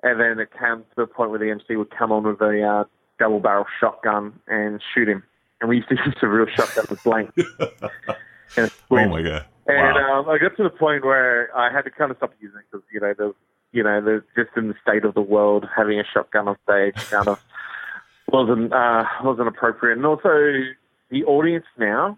and 0.01 0.19
then 0.19 0.39
it 0.39 0.49
came 0.51 0.79
to 0.79 0.95
the 0.95 1.07
point 1.07 1.31
where 1.31 1.39
the 1.39 1.49
MC 1.49 1.75
would 1.75 1.91
come 1.91 2.11
on 2.11 2.23
with 2.23 2.41
a 2.41 2.63
uh, 2.63 2.83
double 3.19 3.39
barrel 3.39 3.65
shotgun 3.79 4.39
and 4.47 4.81
shoot 4.93 5.07
him. 5.07 5.23
And 5.61 5.69
we 5.69 5.77
used 5.77 5.89
to 5.89 5.95
use 6.05 6.15
a 6.21 6.27
real 6.27 6.47
shotgun 6.55 6.85
with 6.89 7.03
blank. 7.03 7.31
oh 8.57 8.69
my 8.89 9.21
god! 9.21 9.45
And 9.67 9.95
wow. 9.95 10.19
um, 10.19 10.29
I 10.29 10.37
got 10.37 10.57
to 10.57 10.63
the 10.63 10.69
point 10.69 11.05
where 11.05 11.55
I 11.55 11.71
had 11.71 11.83
to 11.83 11.91
kind 11.91 12.11
of 12.11 12.17
stop 12.17 12.33
using 12.39 12.59
it 12.59 12.65
because 12.71 12.85
you 12.91 12.99
know 12.99 13.13
the 13.17 13.33
you 13.71 13.83
know 13.83 14.01
the 14.01 14.23
just 14.35 14.55
in 14.57 14.67
the 14.67 14.75
state 14.81 15.05
of 15.05 15.13
the 15.13 15.21
world 15.21 15.65
having 15.75 15.99
a 15.99 16.03
shotgun 16.03 16.47
on 16.47 16.57
stage 16.63 16.95
kind 17.09 17.27
of 17.27 17.39
wasn't 18.27 18.73
uh, 18.73 19.03
wasn't 19.23 19.47
appropriate. 19.47 19.97
And 19.97 20.05
also 20.05 20.29
the 21.09 21.23
audience 21.25 21.65
now 21.77 22.17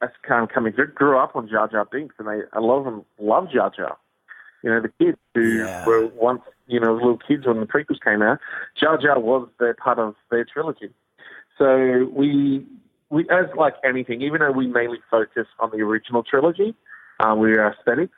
that's 0.00 0.14
kind 0.26 0.42
of 0.42 0.50
coming 0.50 0.72
through 0.72 0.88
grew 0.88 1.16
up 1.16 1.34
on 1.34 1.48
Jar 1.48 1.68
Jar 1.68 1.86
Binks, 1.90 2.16
and 2.18 2.28
they 2.28 2.40
a 2.52 2.60
lot 2.60 2.78
of 2.78 2.84
them 2.84 3.04
love 3.18 3.50
Jar 3.50 3.72
Jar. 3.74 3.96
You 4.62 4.70
know, 4.70 4.80
the 4.80 4.92
kids 5.04 5.18
who 5.34 5.58
yeah. 5.58 5.84
were 5.86 6.06
once 6.08 6.42
you 6.66 6.80
know, 6.80 6.94
little 6.94 7.18
kids 7.18 7.46
when 7.46 7.60
the 7.60 7.66
prequels 7.66 8.00
came 8.02 8.22
out, 8.22 8.38
Jar 8.78 8.98
Jar 8.98 9.18
was 9.18 9.48
their 9.58 9.74
part 9.74 9.98
of 9.98 10.14
their 10.30 10.44
trilogy. 10.44 10.90
So 11.58 12.08
we, 12.12 12.64
we 13.10 13.28
as 13.30 13.46
like 13.56 13.74
anything, 13.84 14.22
even 14.22 14.40
though 14.40 14.52
we 14.52 14.66
mainly 14.66 14.98
focus 15.10 15.46
on 15.60 15.70
the 15.70 15.78
original 15.78 16.22
trilogy, 16.22 16.74
um, 17.20 17.38
we 17.38 17.52
are 17.52 17.72
aesthetics. 17.72 18.14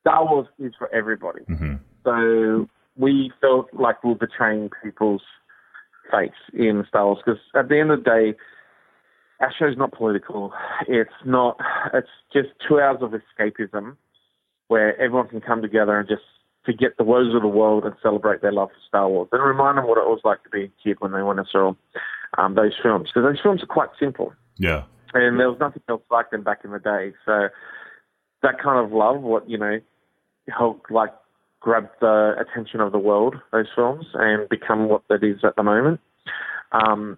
Star 0.00 0.24
Wars 0.24 0.46
is 0.58 0.72
for 0.78 0.92
everybody. 0.94 1.40
Mm-hmm. 1.48 1.74
So 2.04 2.68
we 2.96 3.32
felt 3.40 3.68
like 3.72 4.02
we 4.02 4.10
were 4.10 4.16
betraying 4.16 4.70
people's 4.82 5.22
faith 6.10 6.30
in 6.52 6.84
Star 6.88 7.06
Wars 7.06 7.18
because 7.24 7.40
at 7.54 7.68
the 7.68 7.78
end 7.78 7.90
of 7.90 8.04
the 8.04 8.10
day, 8.10 8.38
our 9.40 9.52
show's 9.58 9.76
not 9.76 9.92
political. 9.92 10.52
It's 10.88 11.10
not. 11.24 11.58
It's 11.92 12.08
just 12.32 12.48
two 12.66 12.80
hours 12.80 12.98
of 13.02 13.12
escapism 13.12 13.96
where 14.68 14.98
everyone 15.00 15.28
can 15.28 15.40
come 15.40 15.62
together 15.62 15.98
and 15.98 16.08
just 16.08 16.22
forget 16.66 16.98
the 16.98 17.04
woes 17.04 17.34
of 17.34 17.40
the 17.40 17.48
world 17.48 17.84
and 17.84 17.94
celebrate 18.02 18.42
their 18.42 18.52
love 18.52 18.68
for 18.68 18.80
Star 18.88 19.08
Wars 19.08 19.28
and 19.32 19.42
remind 19.42 19.78
them 19.78 19.86
what 19.86 19.96
it 19.96 20.04
was 20.04 20.20
like 20.24 20.42
to 20.42 20.50
be 20.50 20.64
a 20.64 20.72
kid 20.82 20.96
when 20.98 21.12
they 21.12 21.22
went 21.22 21.38
and 21.38 21.48
saw 21.50 21.72
um, 22.36 22.54
those 22.56 22.72
films. 22.82 23.08
Because 23.08 23.30
those 23.30 23.40
films 23.42 23.62
are 23.62 23.66
quite 23.66 23.88
simple. 23.98 24.34
Yeah. 24.58 24.82
And 25.14 25.40
there 25.40 25.48
was 25.48 25.58
nothing 25.60 25.82
else 25.88 26.02
like 26.10 26.30
them 26.30 26.42
back 26.42 26.60
in 26.64 26.72
the 26.72 26.78
day. 26.78 27.14
So 27.24 27.48
that 28.42 28.60
kind 28.62 28.84
of 28.84 28.92
love, 28.92 29.22
what, 29.22 29.48
you 29.48 29.56
know, 29.56 29.78
helped 30.48 30.90
like 30.90 31.14
grab 31.60 31.88
the 32.00 32.34
attention 32.38 32.80
of 32.80 32.92
the 32.92 32.98
world, 32.98 33.36
those 33.52 33.66
films, 33.74 34.06
and 34.14 34.48
become 34.48 34.88
what 34.88 35.02
that 35.08 35.22
is 35.22 35.38
at 35.44 35.56
the 35.56 35.62
moment. 35.62 36.00
Um, 36.72 37.16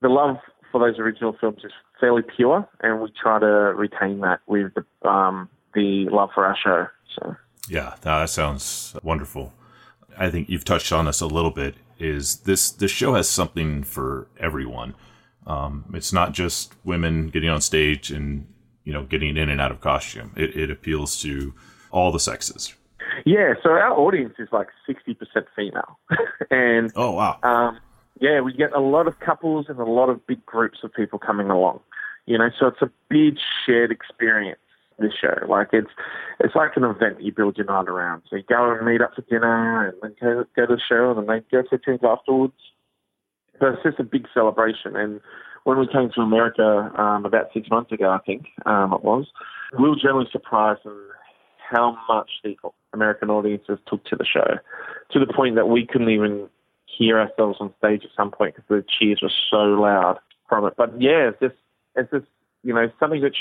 the 0.00 0.08
love 0.08 0.36
for 0.72 0.80
those 0.80 0.98
original 0.98 1.36
films 1.38 1.60
is 1.64 1.72
fairly 2.00 2.22
pure, 2.22 2.66
and 2.80 3.00
we 3.00 3.12
try 3.20 3.38
to 3.40 3.46
retain 3.46 4.20
that 4.20 4.40
with 4.46 4.72
the, 4.74 5.08
um, 5.08 5.48
the 5.74 6.06
love 6.10 6.30
for 6.34 6.46
our 6.46 6.56
show. 6.56 6.86
So. 7.16 7.36
Yeah, 7.68 7.94
that 8.02 8.30
sounds 8.30 8.96
wonderful. 9.02 9.52
I 10.16 10.30
think 10.30 10.48
you've 10.48 10.64
touched 10.64 10.92
on 10.92 11.04
this 11.04 11.20
a 11.20 11.26
little 11.26 11.50
bit. 11.50 11.76
Is 11.98 12.38
this 12.38 12.70
this 12.70 12.90
show 12.90 13.14
has 13.14 13.28
something 13.28 13.82
for 13.82 14.28
everyone? 14.38 14.94
Um, 15.46 15.84
it's 15.94 16.12
not 16.12 16.32
just 16.32 16.74
women 16.84 17.28
getting 17.28 17.50
on 17.50 17.60
stage 17.60 18.10
and 18.10 18.46
you 18.84 18.92
know 18.92 19.04
getting 19.04 19.36
in 19.36 19.48
and 19.48 19.60
out 19.60 19.70
of 19.70 19.80
costume. 19.80 20.32
It, 20.36 20.56
it 20.56 20.70
appeals 20.70 21.20
to 21.22 21.54
all 21.90 22.10
the 22.12 22.20
sexes. 22.20 22.74
Yeah, 23.24 23.54
so 23.62 23.70
our 23.70 23.92
audience 23.92 24.34
is 24.38 24.48
like 24.52 24.68
sixty 24.86 25.14
percent 25.14 25.46
female, 25.54 25.98
and 26.50 26.90
oh 26.96 27.12
wow, 27.12 27.38
um, 27.42 27.78
yeah, 28.20 28.40
we 28.40 28.52
get 28.52 28.72
a 28.72 28.80
lot 28.80 29.06
of 29.06 29.18
couples 29.20 29.66
and 29.68 29.78
a 29.78 29.84
lot 29.84 30.08
of 30.08 30.26
big 30.26 30.44
groups 30.46 30.78
of 30.82 30.92
people 30.94 31.18
coming 31.18 31.50
along. 31.50 31.80
You 32.26 32.38
know, 32.38 32.50
so 32.58 32.66
it's 32.68 32.82
a 32.82 32.90
big 33.08 33.38
shared 33.66 33.90
experience. 33.90 34.60
This 35.00 35.12
show, 35.18 35.46
like 35.48 35.68
it's 35.72 35.90
it's 36.40 36.54
like 36.54 36.72
an 36.76 36.84
event 36.84 37.22
you 37.22 37.32
build 37.32 37.56
your 37.56 37.66
night 37.66 37.88
around. 37.88 38.22
So 38.28 38.36
you 38.36 38.42
go 38.46 38.70
and 38.70 38.86
meet 38.86 39.00
up 39.00 39.14
for 39.14 39.22
dinner, 39.22 39.88
and 39.88 39.96
then 40.02 40.14
go, 40.20 40.44
go 40.54 40.66
to 40.66 40.76
the 40.76 40.80
show, 40.86 41.16
and 41.16 41.26
then 41.26 41.42
go 41.50 41.62
for 41.68 41.78
drinks 41.78 42.04
afterwards. 42.06 42.52
So 43.58 43.68
it's 43.68 43.82
just 43.82 43.98
a 43.98 44.04
big 44.04 44.26
celebration. 44.34 44.96
And 44.96 45.20
when 45.64 45.78
we 45.78 45.86
came 45.86 46.10
to 46.14 46.20
America 46.20 46.92
um, 46.98 47.24
about 47.24 47.46
six 47.54 47.68
months 47.70 47.92
ago, 47.92 48.10
I 48.10 48.18
think 48.24 48.46
um, 48.66 48.92
it 48.92 49.02
was, 49.02 49.26
we 49.78 49.88
were 49.88 49.96
generally 49.96 50.28
surprised 50.32 50.80
in 50.84 50.96
how 51.58 51.96
much 52.08 52.30
the 52.42 52.56
American 52.92 53.30
audiences 53.30 53.78
took 53.86 54.04
to 54.06 54.16
the 54.16 54.24
show, 54.24 54.58
to 55.12 55.18
the 55.18 55.32
point 55.32 55.54
that 55.56 55.68
we 55.68 55.86
couldn't 55.86 56.10
even 56.10 56.48
hear 56.86 57.20
ourselves 57.20 57.58
on 57.60 57.72
stage 57.78 58.02
at 58.04 58.10
some 58.16 58.30
point 58.30 58.56
because 58.56 58.68
the 58.68 58.84
cheers 58.98 59.20
were 59.22 59.30
so 59.50 59.80
loud 59.80 60.18
from 60.48 60.66
it. 60.66 60.74
But 60.76 61.00
yeah, 61.00 61.30
it's 61.30 61.40
just 61.40 61.54
it's 61.94 62.10
just 62.10 62.26
you 62.62 62.74
know 62.74 62.90
something 62.98 63.22
which 63.22 63.36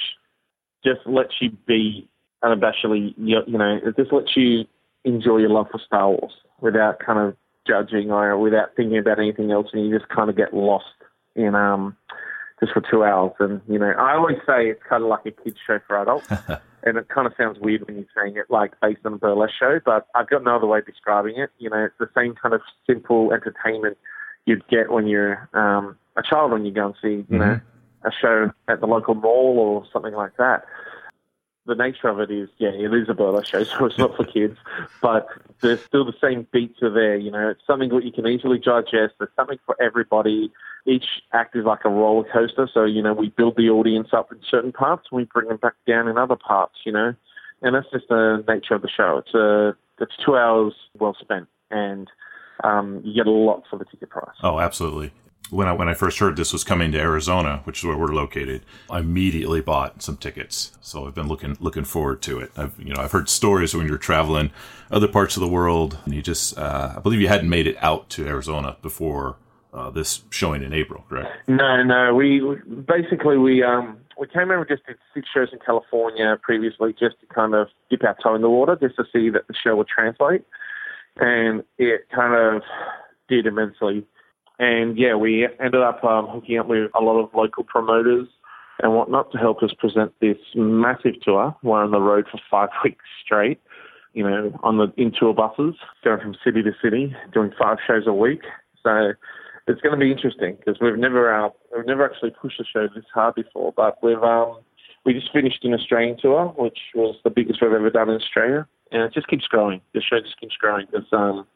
just 0.83 1.01
lets 1.05 1.33
you 1.41 1.51
be 1.67 2.07
unabashedly 2.43 3.13
you, 3.17 3.39
you 3.47 3.57
know 3.57 3.79
it 3.83 3.95
just 3.97 4.13
lets 4.13 4.35
you 4.35 4.65
enjoy 5.05 5.37
your 5.37 5.49
love 5.49 5.67
for 5.71 5.79
Star 5.85 6.09
Wars 6.09 6.33
without 6.61 6.99
kind 6.99 7.19
of 7.19 7.35
judging 7.67 8.11
or 8.11 8.37
without 8.37 8.75
thinking 8.75 8.97
about 8.97 9.19
anything 9.19 9.51
else, 9.51 9.67
and 9.73 9.85
you 9.85 9.97
just 9.97 10.09
kind 10.09 10.29
of 10.29 10.35
get 10.35 10.53
lost 10.53 10.85
in 11.35 11.55
um 11.55 11.95
just 12.59 12.73
for 12.73 12.81
two 12.81 13.03
hours. 13.03 13.33
And 13.39 13.61
you 13.67 13.79
know, 13.79 13.91
I 13.91 14.15
always 14.15 14.37
say 14.45 14.69
it's 14.69 14.83
kind 14.87 15.03
of 15.03 15.09
like 15.09 15.25
a 15.25 15.31
kids 15.31 15.57
show 15.65 15.79
for 15.87 16.01
adults. 16.01 16.27
and 16.83 16.97
it 16.97 17.09
kind 17.09 17.27
of 17.27 17.33
sounds 17.37 17.59
weird 17.59 17.85
when 17.85 17.97
you're 17.97 18.05
saying 18.15 18.37
it 18.37 18.45
like 18.49 18.71
based 18.81 19.01
on 19.05 19.13
a 19.13 19.17
burlesque 19.17 19.53
show, 19.59 19.79
but 19.83 20.07
I've 20.15 20.29
got 20.29 20.43
no 20.43 20.55
other 20.55 20.67
way 20.67 20.79
of 20.79 20.85
describing 20.85 21.37
it. 21.37 21.49
You 21.57 21.69
know, 21.69 21.85
it's 21.85 21.95
the 21.99 22.09
same 22.15 22.35
kind 22.35 22.53
of 22.53 22.61
simple 22.87 23.33
entertainment 23.33 23.97
you'd 24.45 24.67
get 24.69 24.89
when 24.89 25.05
you're 25.05 25.49
um, 25.53 25.97
a 26.15 26.23
child 26.23 26.51
when 26.51 26.65
you 26.65 26.71
go 26.71 26.87
and 26.87 26.95
see, 27.01 27.07
you 27.09 27.23
mm-hmm. 27.23 27.37
know, 27.37 27.59
a 28.03 28.11
show 28.11 28.51
at 28.67 28.79
the 28.79 28.87
local 28.87 29.15
mall 29.15 29.57
or 29.59 29.85
something 29.91 30.13
like 30.13 30.37
that 30.37 30.65
the 31.69 31.75
nature 31.75 32.09
of 32.09 32.19
it 32.19 32.31
is, 32.31 32.49
yeah, 32.57 32.69
it 32.69 32.93
is 32.93 33.07
a 33.07 33.13
burlesque 33.13 33.51
show, 33.51 33.63
so 33.63 33.85
it's 33.85 33.97
not 33.97 34.17
for 34.17 34.25
kids, 34.33 34.57
but 35.01 35.27
there's 35.61 35.81
still 35.85 36.03
the 36.03 36.13
same 36.21 36.45
beats 36.51 36.81
are 36.81 36.89
there. 36.89 37.15
You 37.15 37.31
know, 37.31 37.49
it's 37.49 37.61
something 37.65 37.89
that 37.89 38.03
you 38.03 38.11
can 38.11 38.27
easily 38.27 38.57
digest. 38.57 39.13
There's 39.19 39.31
something 39.37 39.59
for 39.65 39.81
everybody. 39.81 40.51
Each 40.85 41.05
act 41.31 41.55
is 41.55 41.65
like 41.65 41.85
a 41.85 41.89
roller 41.89 42.27
coaster, 42.31 42.67
so 42.73 42.83
you 42.83 43.01
know 43.01 43.13
we 43.13 43.29
build 43.29 43.55
the 43.55 43.69
audience 43.69 44.09
up 44.11 44.31
in 44.31 44.39
certain 44.49 44.73
parts, 44.73 45.07
and 45.11 45.17
we 45.17 45.25
bring 45.25 45.47
them 45.47 45.57
back 45.57 45.75
down 45.87 46.07
in 46.07 46.17
other 46.17 46.35
parts. 46.35 46.75
You 46.85 46.91
know, 46.91 47.13
and 47.61 47.75
that's 47.75 47.89
just 47.91 48.07
the 48.09 48.43
nature 48.47 48.75
of 48.75 48.81
the 48.81 48.89
show. 48.89 49.21
It's 49.23 49.33
a 49.33 49.75
it's 50.01 50.13
two 50.25 50.35
hours 50.35 50.73
well 50.97 51.15
spent, 51.19 51.47
and 51.69 52.09
um, 52.63 53.01
you 53.03 53.13
get 53.13 53.27
a 53.27 53.31
lot 53.31 53.63
for 53.69 53.77
the 53.77 53.85
ticket 53.85 54.09
price. 54.09 54.35
Oh, 54.41 54.59
absolutely 54.59 55.11
when 55.49 55.67
I 55.67 55.73
when 55.73 55.89
I 55.89 55.93
first 55.93 56.19
heard 56.19 56.35
this 56.35 56.53
was 56.53 56.63
coming 56.63 56.91
to 56.91 56.99
Arizona, 56.99 57.61
which 57.63 57.79
is 57.79 57.85
where 57.85 57.97
we're 57.97 58.13
located, 58.13 58.63
I 58.89 58.99
immediately 58.99 59.61
bought 59.61 60.01
some 60.01 60.17
tickets. 60.17 60.77
So 60.81 61.07
I've 61.07 61.15
been 61.15 61.27
looking 61.27 61.57
looking 61.59 61.85
forward 61.85 62.21
to 62.23 62.39
it. 62.39 62.51
I've 62.55 62.79
you 62.79 62.93
know 62.93 63.01
I've 63.01 63.11
heard 63.11 63.29
stories 63.29 63.73
when 63.73 63.87
you're 63.87 63.97
traveling 63.97 64.51
other 64.91 65.07
parts 65.07 65.37
of 65.37 65.41
the 65.41 65.47
world, 65.47 65.97
and 66.05 66.13
you 66.13 66.21
just 66.21 66.57
uh, 66.57 66.93
I 66.97 66.99
believe 66.99 67.21
you 67.21 67.27
hadn't 67.27 67.49
made 67.49 67.67
it 67.67 67.77
out 67.81 68.09
to 68.11 68.27
Arizona 68.27 68.77
before 68.81 69.37
uh, 69.73 69.89
this 69.89 70.23
showing 70.29 70.63
in 70.63 70.73
April, 70.73 71.05
correct? 71.09 71.29
No, 71.47 71.83
no. 71.83 72.13
We 72.13 72.41
basically 72.87 73.37
we 73.37 73.63
um 73.63 73.97
we 74.19 74.27
came 74.27 74.51
over 74.51 74.65
just 74.65 74.85
did 74.85 74.97
six 75.13 75.27
shows 75.33 75.49
in 75.51 75.59
California 75.65 76.37
previously, 76.41 76.93
just 76.99 77.19
to 77.21 77.25
kind 77.27 77.55
of 77.55 77.69
dip 77.89 78.03
our 78.03 78.15
toe 78.21 78.35
in 78.35 78.41
the 78.41 78.49
water, 78.49 78.77
just 78.79 78.97
to 78.97 79.05
see 79.11 79.29
that 79.29 79.47
the 79.47 79.53
show 79.55 79.75
would 79.75 79.87
translate, 79.87 80.43
and 81.17 81.63
it 81.77 82.07
kind 82.13 82.35
of 82.35 82.61
did 83.27 83.45
immensely 83.45 84.05
and 84.59 84.97
yeah, 84.97 85.15
we 85.15 85.47
ended 85.59 85.81
up 85.81 86.03
um, 86.03 86.27
hooking 86.27 86.59
up 86.59 86.67
with 86.67 86.91
a 86.93 87.01
lot 87.01 87.19
of 87.19 87.33
local 87.33 87.63
promoters 87.63 88.27
and 88.83 88.93
whatnot 88.93 89.31
to 89.31 89.37
help 89.37 89.63
us 89.63 89.71
present 89.77 90.13
this 90.19 90.37
massive 90.53 91.19
tour. 91.21 91.55
We're 91.63 91.83
on 91.83 91.91
the 91.91 92.01
road 92.01 92.25
for 92.29 92.39
five 92.51 92.69
weeks 92.83 93.05
straight, 93.23 93.61
you 94.13 94.23
know, 94.23 94.57
on 94.61 94.77
the 94.77 94.91
in 94.97 95.13
tour 95.17 95.33
buses, 95.33 95.75
going 96.03 96.19
from 96.19 96.35
city 96.43 96.61
to 96.63 96.71
city, 96.83 97.15
doing 97.33 97.51
five 97.57 97.77
shows 97.87 98.03
a 98.05 98.13
week. 98.13 98.41
So 98.83 99.13
it's 99.67 99.81
going 99.81 99.97
to 99.97 100.03
be 100.03 100.11
interesting 100.11 100.57
because 100.57 100.79
we've 100.81 100.97
never 100.97 101.33
uh, 101.33 101.49
we've 101.75 101.85
never 101.85 102.03
actually 102.05 102.31
pushed 102.31 102.59
a 102.59 102.65
show 102.65 102.87
this 102.93 103.05
hard 103.13 103.35
before. 103.35 103.73
But 103.75 104.03
we've 104.03 104.21
um, 104.21 104.59
we 105.05 105.13
just 105.13 105.31
finished 105.31 105.63
an 105.63 105.73
Australian 105.73 106.17
tour, 106.19 106.53
which 106.57 106.79
was 106.95 107.15
the 107.23 107.29
biggest 107.29 107.61
we've 107.61 107.71
ever 107.71 107.89
done 107.89 108.09
in 108.09 108.15
Australia, 108.15 108.67
and 108.91 109.03
it 109.03 109.13
just 109.13 109.27
keeps 109.27 109.45
growing. 109.45 109.79
The 109.93 110.01
show 110.01 110.19
just 110.19 110.39
keeps 110.39 110.55
growing 110.57 110.87
because 110.91 111.07
um, 111.13 111.47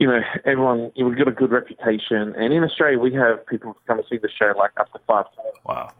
you 0.00 0.06
know, 0.06 0.20
everyone, 0.44 0.90
we've 0.96 1.16
got 1.16 1.28
a 1.28 1.32
good 1.32 1.50
reputation. 1.50 2.34
And 2.36 2.52
in 2.52 2.64
Australia, 2.64 2.98
we 2.98 3.14
have 3.14 3.46
people 3.46 3.76
come 3.86 3.98
and 3.98 4.06
see 4.10 4.18
the 4.18 4.28
show 4.28 4.52
like 4.58 4.72
up 4.76 4.92
to 4.92 4.98
five 5.06 5.26
times. 5.36 5.56
Wow. 5.64 5.92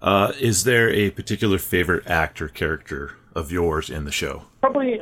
Uh, 0.00 0.32
is 0.40 0.64
there 0.64 0.88
a 0.90 1.10
particular 1.10 1.58
favorite 1.58 2.06
actor 2.06 2.48
character 2.48 3.12
of 3.34 3.52
yours 3.52 3.90
in 3.90 4.04
the 4.04 4.12
show? 4.12 4.44
Probably, 4.60 5.00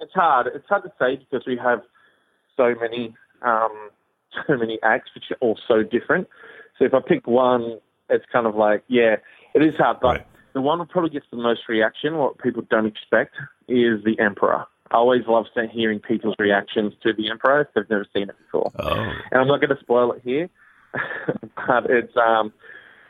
it's 0.00 0.12
hard. 0.12 0.48
It's 0.54 0.66
hard 0.68 0.82
to 0.84 0.92
say 0.98 1.16
because 1.16 1.46
we 1.46 1.56
have 1.56 1.82
so 2.56 2.74
many, 2.80 3.14
um, 3.42 3.90
so 4.46 4.56
many 4.56 4.78
acts 4.82 5.10
which 5.14 5.24
are 5.30 5.36
all 5.40 5.58
so 5.68 5.82
different. 5.82 6.26
So 6.78 6.84
if 6.86 6.94
I 6.94 7.00
pick 7.06 7.26
one, 7.26 7.78
it's 8.08 8.24
kind 8.32 8.46
of 8.46 8.56
like, 8.56 8.82
yeah, 8.88 9.16
it 9.54 9.62
is 9.62 9.74
hard. 9.76 9.98
But 10.00 10.08
right. 10.08 10.26
the 10.54 10.62
one 10.62 10.78
that 10.78 10.88
probably 10.88 11.10
gets 11.10 11.26
the 11.30 11.36
most 11.36 11.68
reaction, 11.68 12.16
what 12.16 12.38
people 12.38 12.62
don't 12.68 12.86
expect, 12.86 13.36
is 13.68 14.02
the 14.04 14.16
Emperor. 14.18 14.64
I 14.90 14.96
always 14.96 15.22
love 15.28 15.46
hearing 15.72 16.00
people's 16.00 16.34
reactions 16.38 16.94
to 17.02 17.12
the 17.12 17.30
Emperor 17.30 17.62
if 17.62 17.68
they've 17.74 17.88
never 17.88 18.06
seen 18.14 18.28
it 18.28 18.36
before. 18.38 18.72
Oh. 18.78 19.12
And 19.30 19.40
I'm 19.40 19.46
not 19.46 19.60
going 19.60 19.74
to 19.74 19.80
spoil 19.80 20.12
it 20.12 20.22
here, 20.24 20.50
but 21.66 21.88
it's 21.88 22.16
um, 22.16 22.52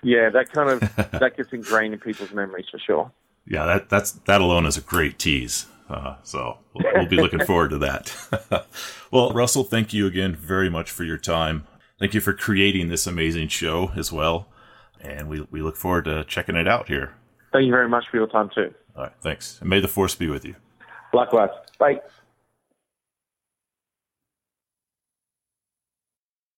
yeah, 0.02 0.28
that 0.30 0.52
kind 0.52 0.70
of 0.70 0.80
that 1.20 1.36
gets 1.36 1.52
ingrained 1.52 1.94
in 1.94 2.00
people's 2.00 2.32
memories 2.32 2.66
for 2.70 2.78
sure. 2.78 3.10
Yeah, 3.46 3.64
that 3.66 3.88
that's 3.88 4.12
that 4.12 4.40
alone 4.40 4.66
is 4.66 4.76
a 4.76 4.82
great 4.82 5.18
tease. 5.18 5.66
Uh, 5.88 6.16
so 6.22 6.58
we'll, 6.74 6.92
we'll 6.94 7.06
be 7.06 7.16
looking 7.16 7.44
forward 7.46 7.70
to 7.70 7.78
that. 7.78 8.14
well, 9.10 9.32
Russall, 9.32 9.66
thank 9.66 9.92
you 9.92 10.06
again 10.06 10.36
very 10.36 10.70
much 10.70 10.90
for 10.90 11.02
your 11.02 11.18
time. 11.18 11.66
Thank 11.98 12.14
you 12.14 12.20
for 12.20 12.32
creating 12.32 12.88
this 12.88 13.06
amazing 13.06 13.48
show 13.48 13.90
as 13.96 14.12
well, 14.12 14.48
and 15.00 15.28
we 15.28 15.46
we 15.50 15.62
look 15.62 15.76
forward 15.76 16.04
to 16.04 16.24
checking 16.24 16.56
it 16.56 16.68
out 16.68 16.88
here. 16.88 17.14
Thank 17.52 17.64
you 17.64 17.72
very 17.72 17.88
much 17.88 18.04
for 18.10 18.18
your 18.18 18.26
time 18.26 18.50
too. 18.54 18.74
All 18.94 19.04
right, 19.04 19.12
thanks, 19.20 19.58
and 19.60 19.70
may 19.70 19.80
the 19.80 19.88
force 19.88 20.14
be 20.14 20.28
with 20.28 20.44
you. 20.44 20.56
Likewise. 21.12 21.50
Bye. 21.78 22.00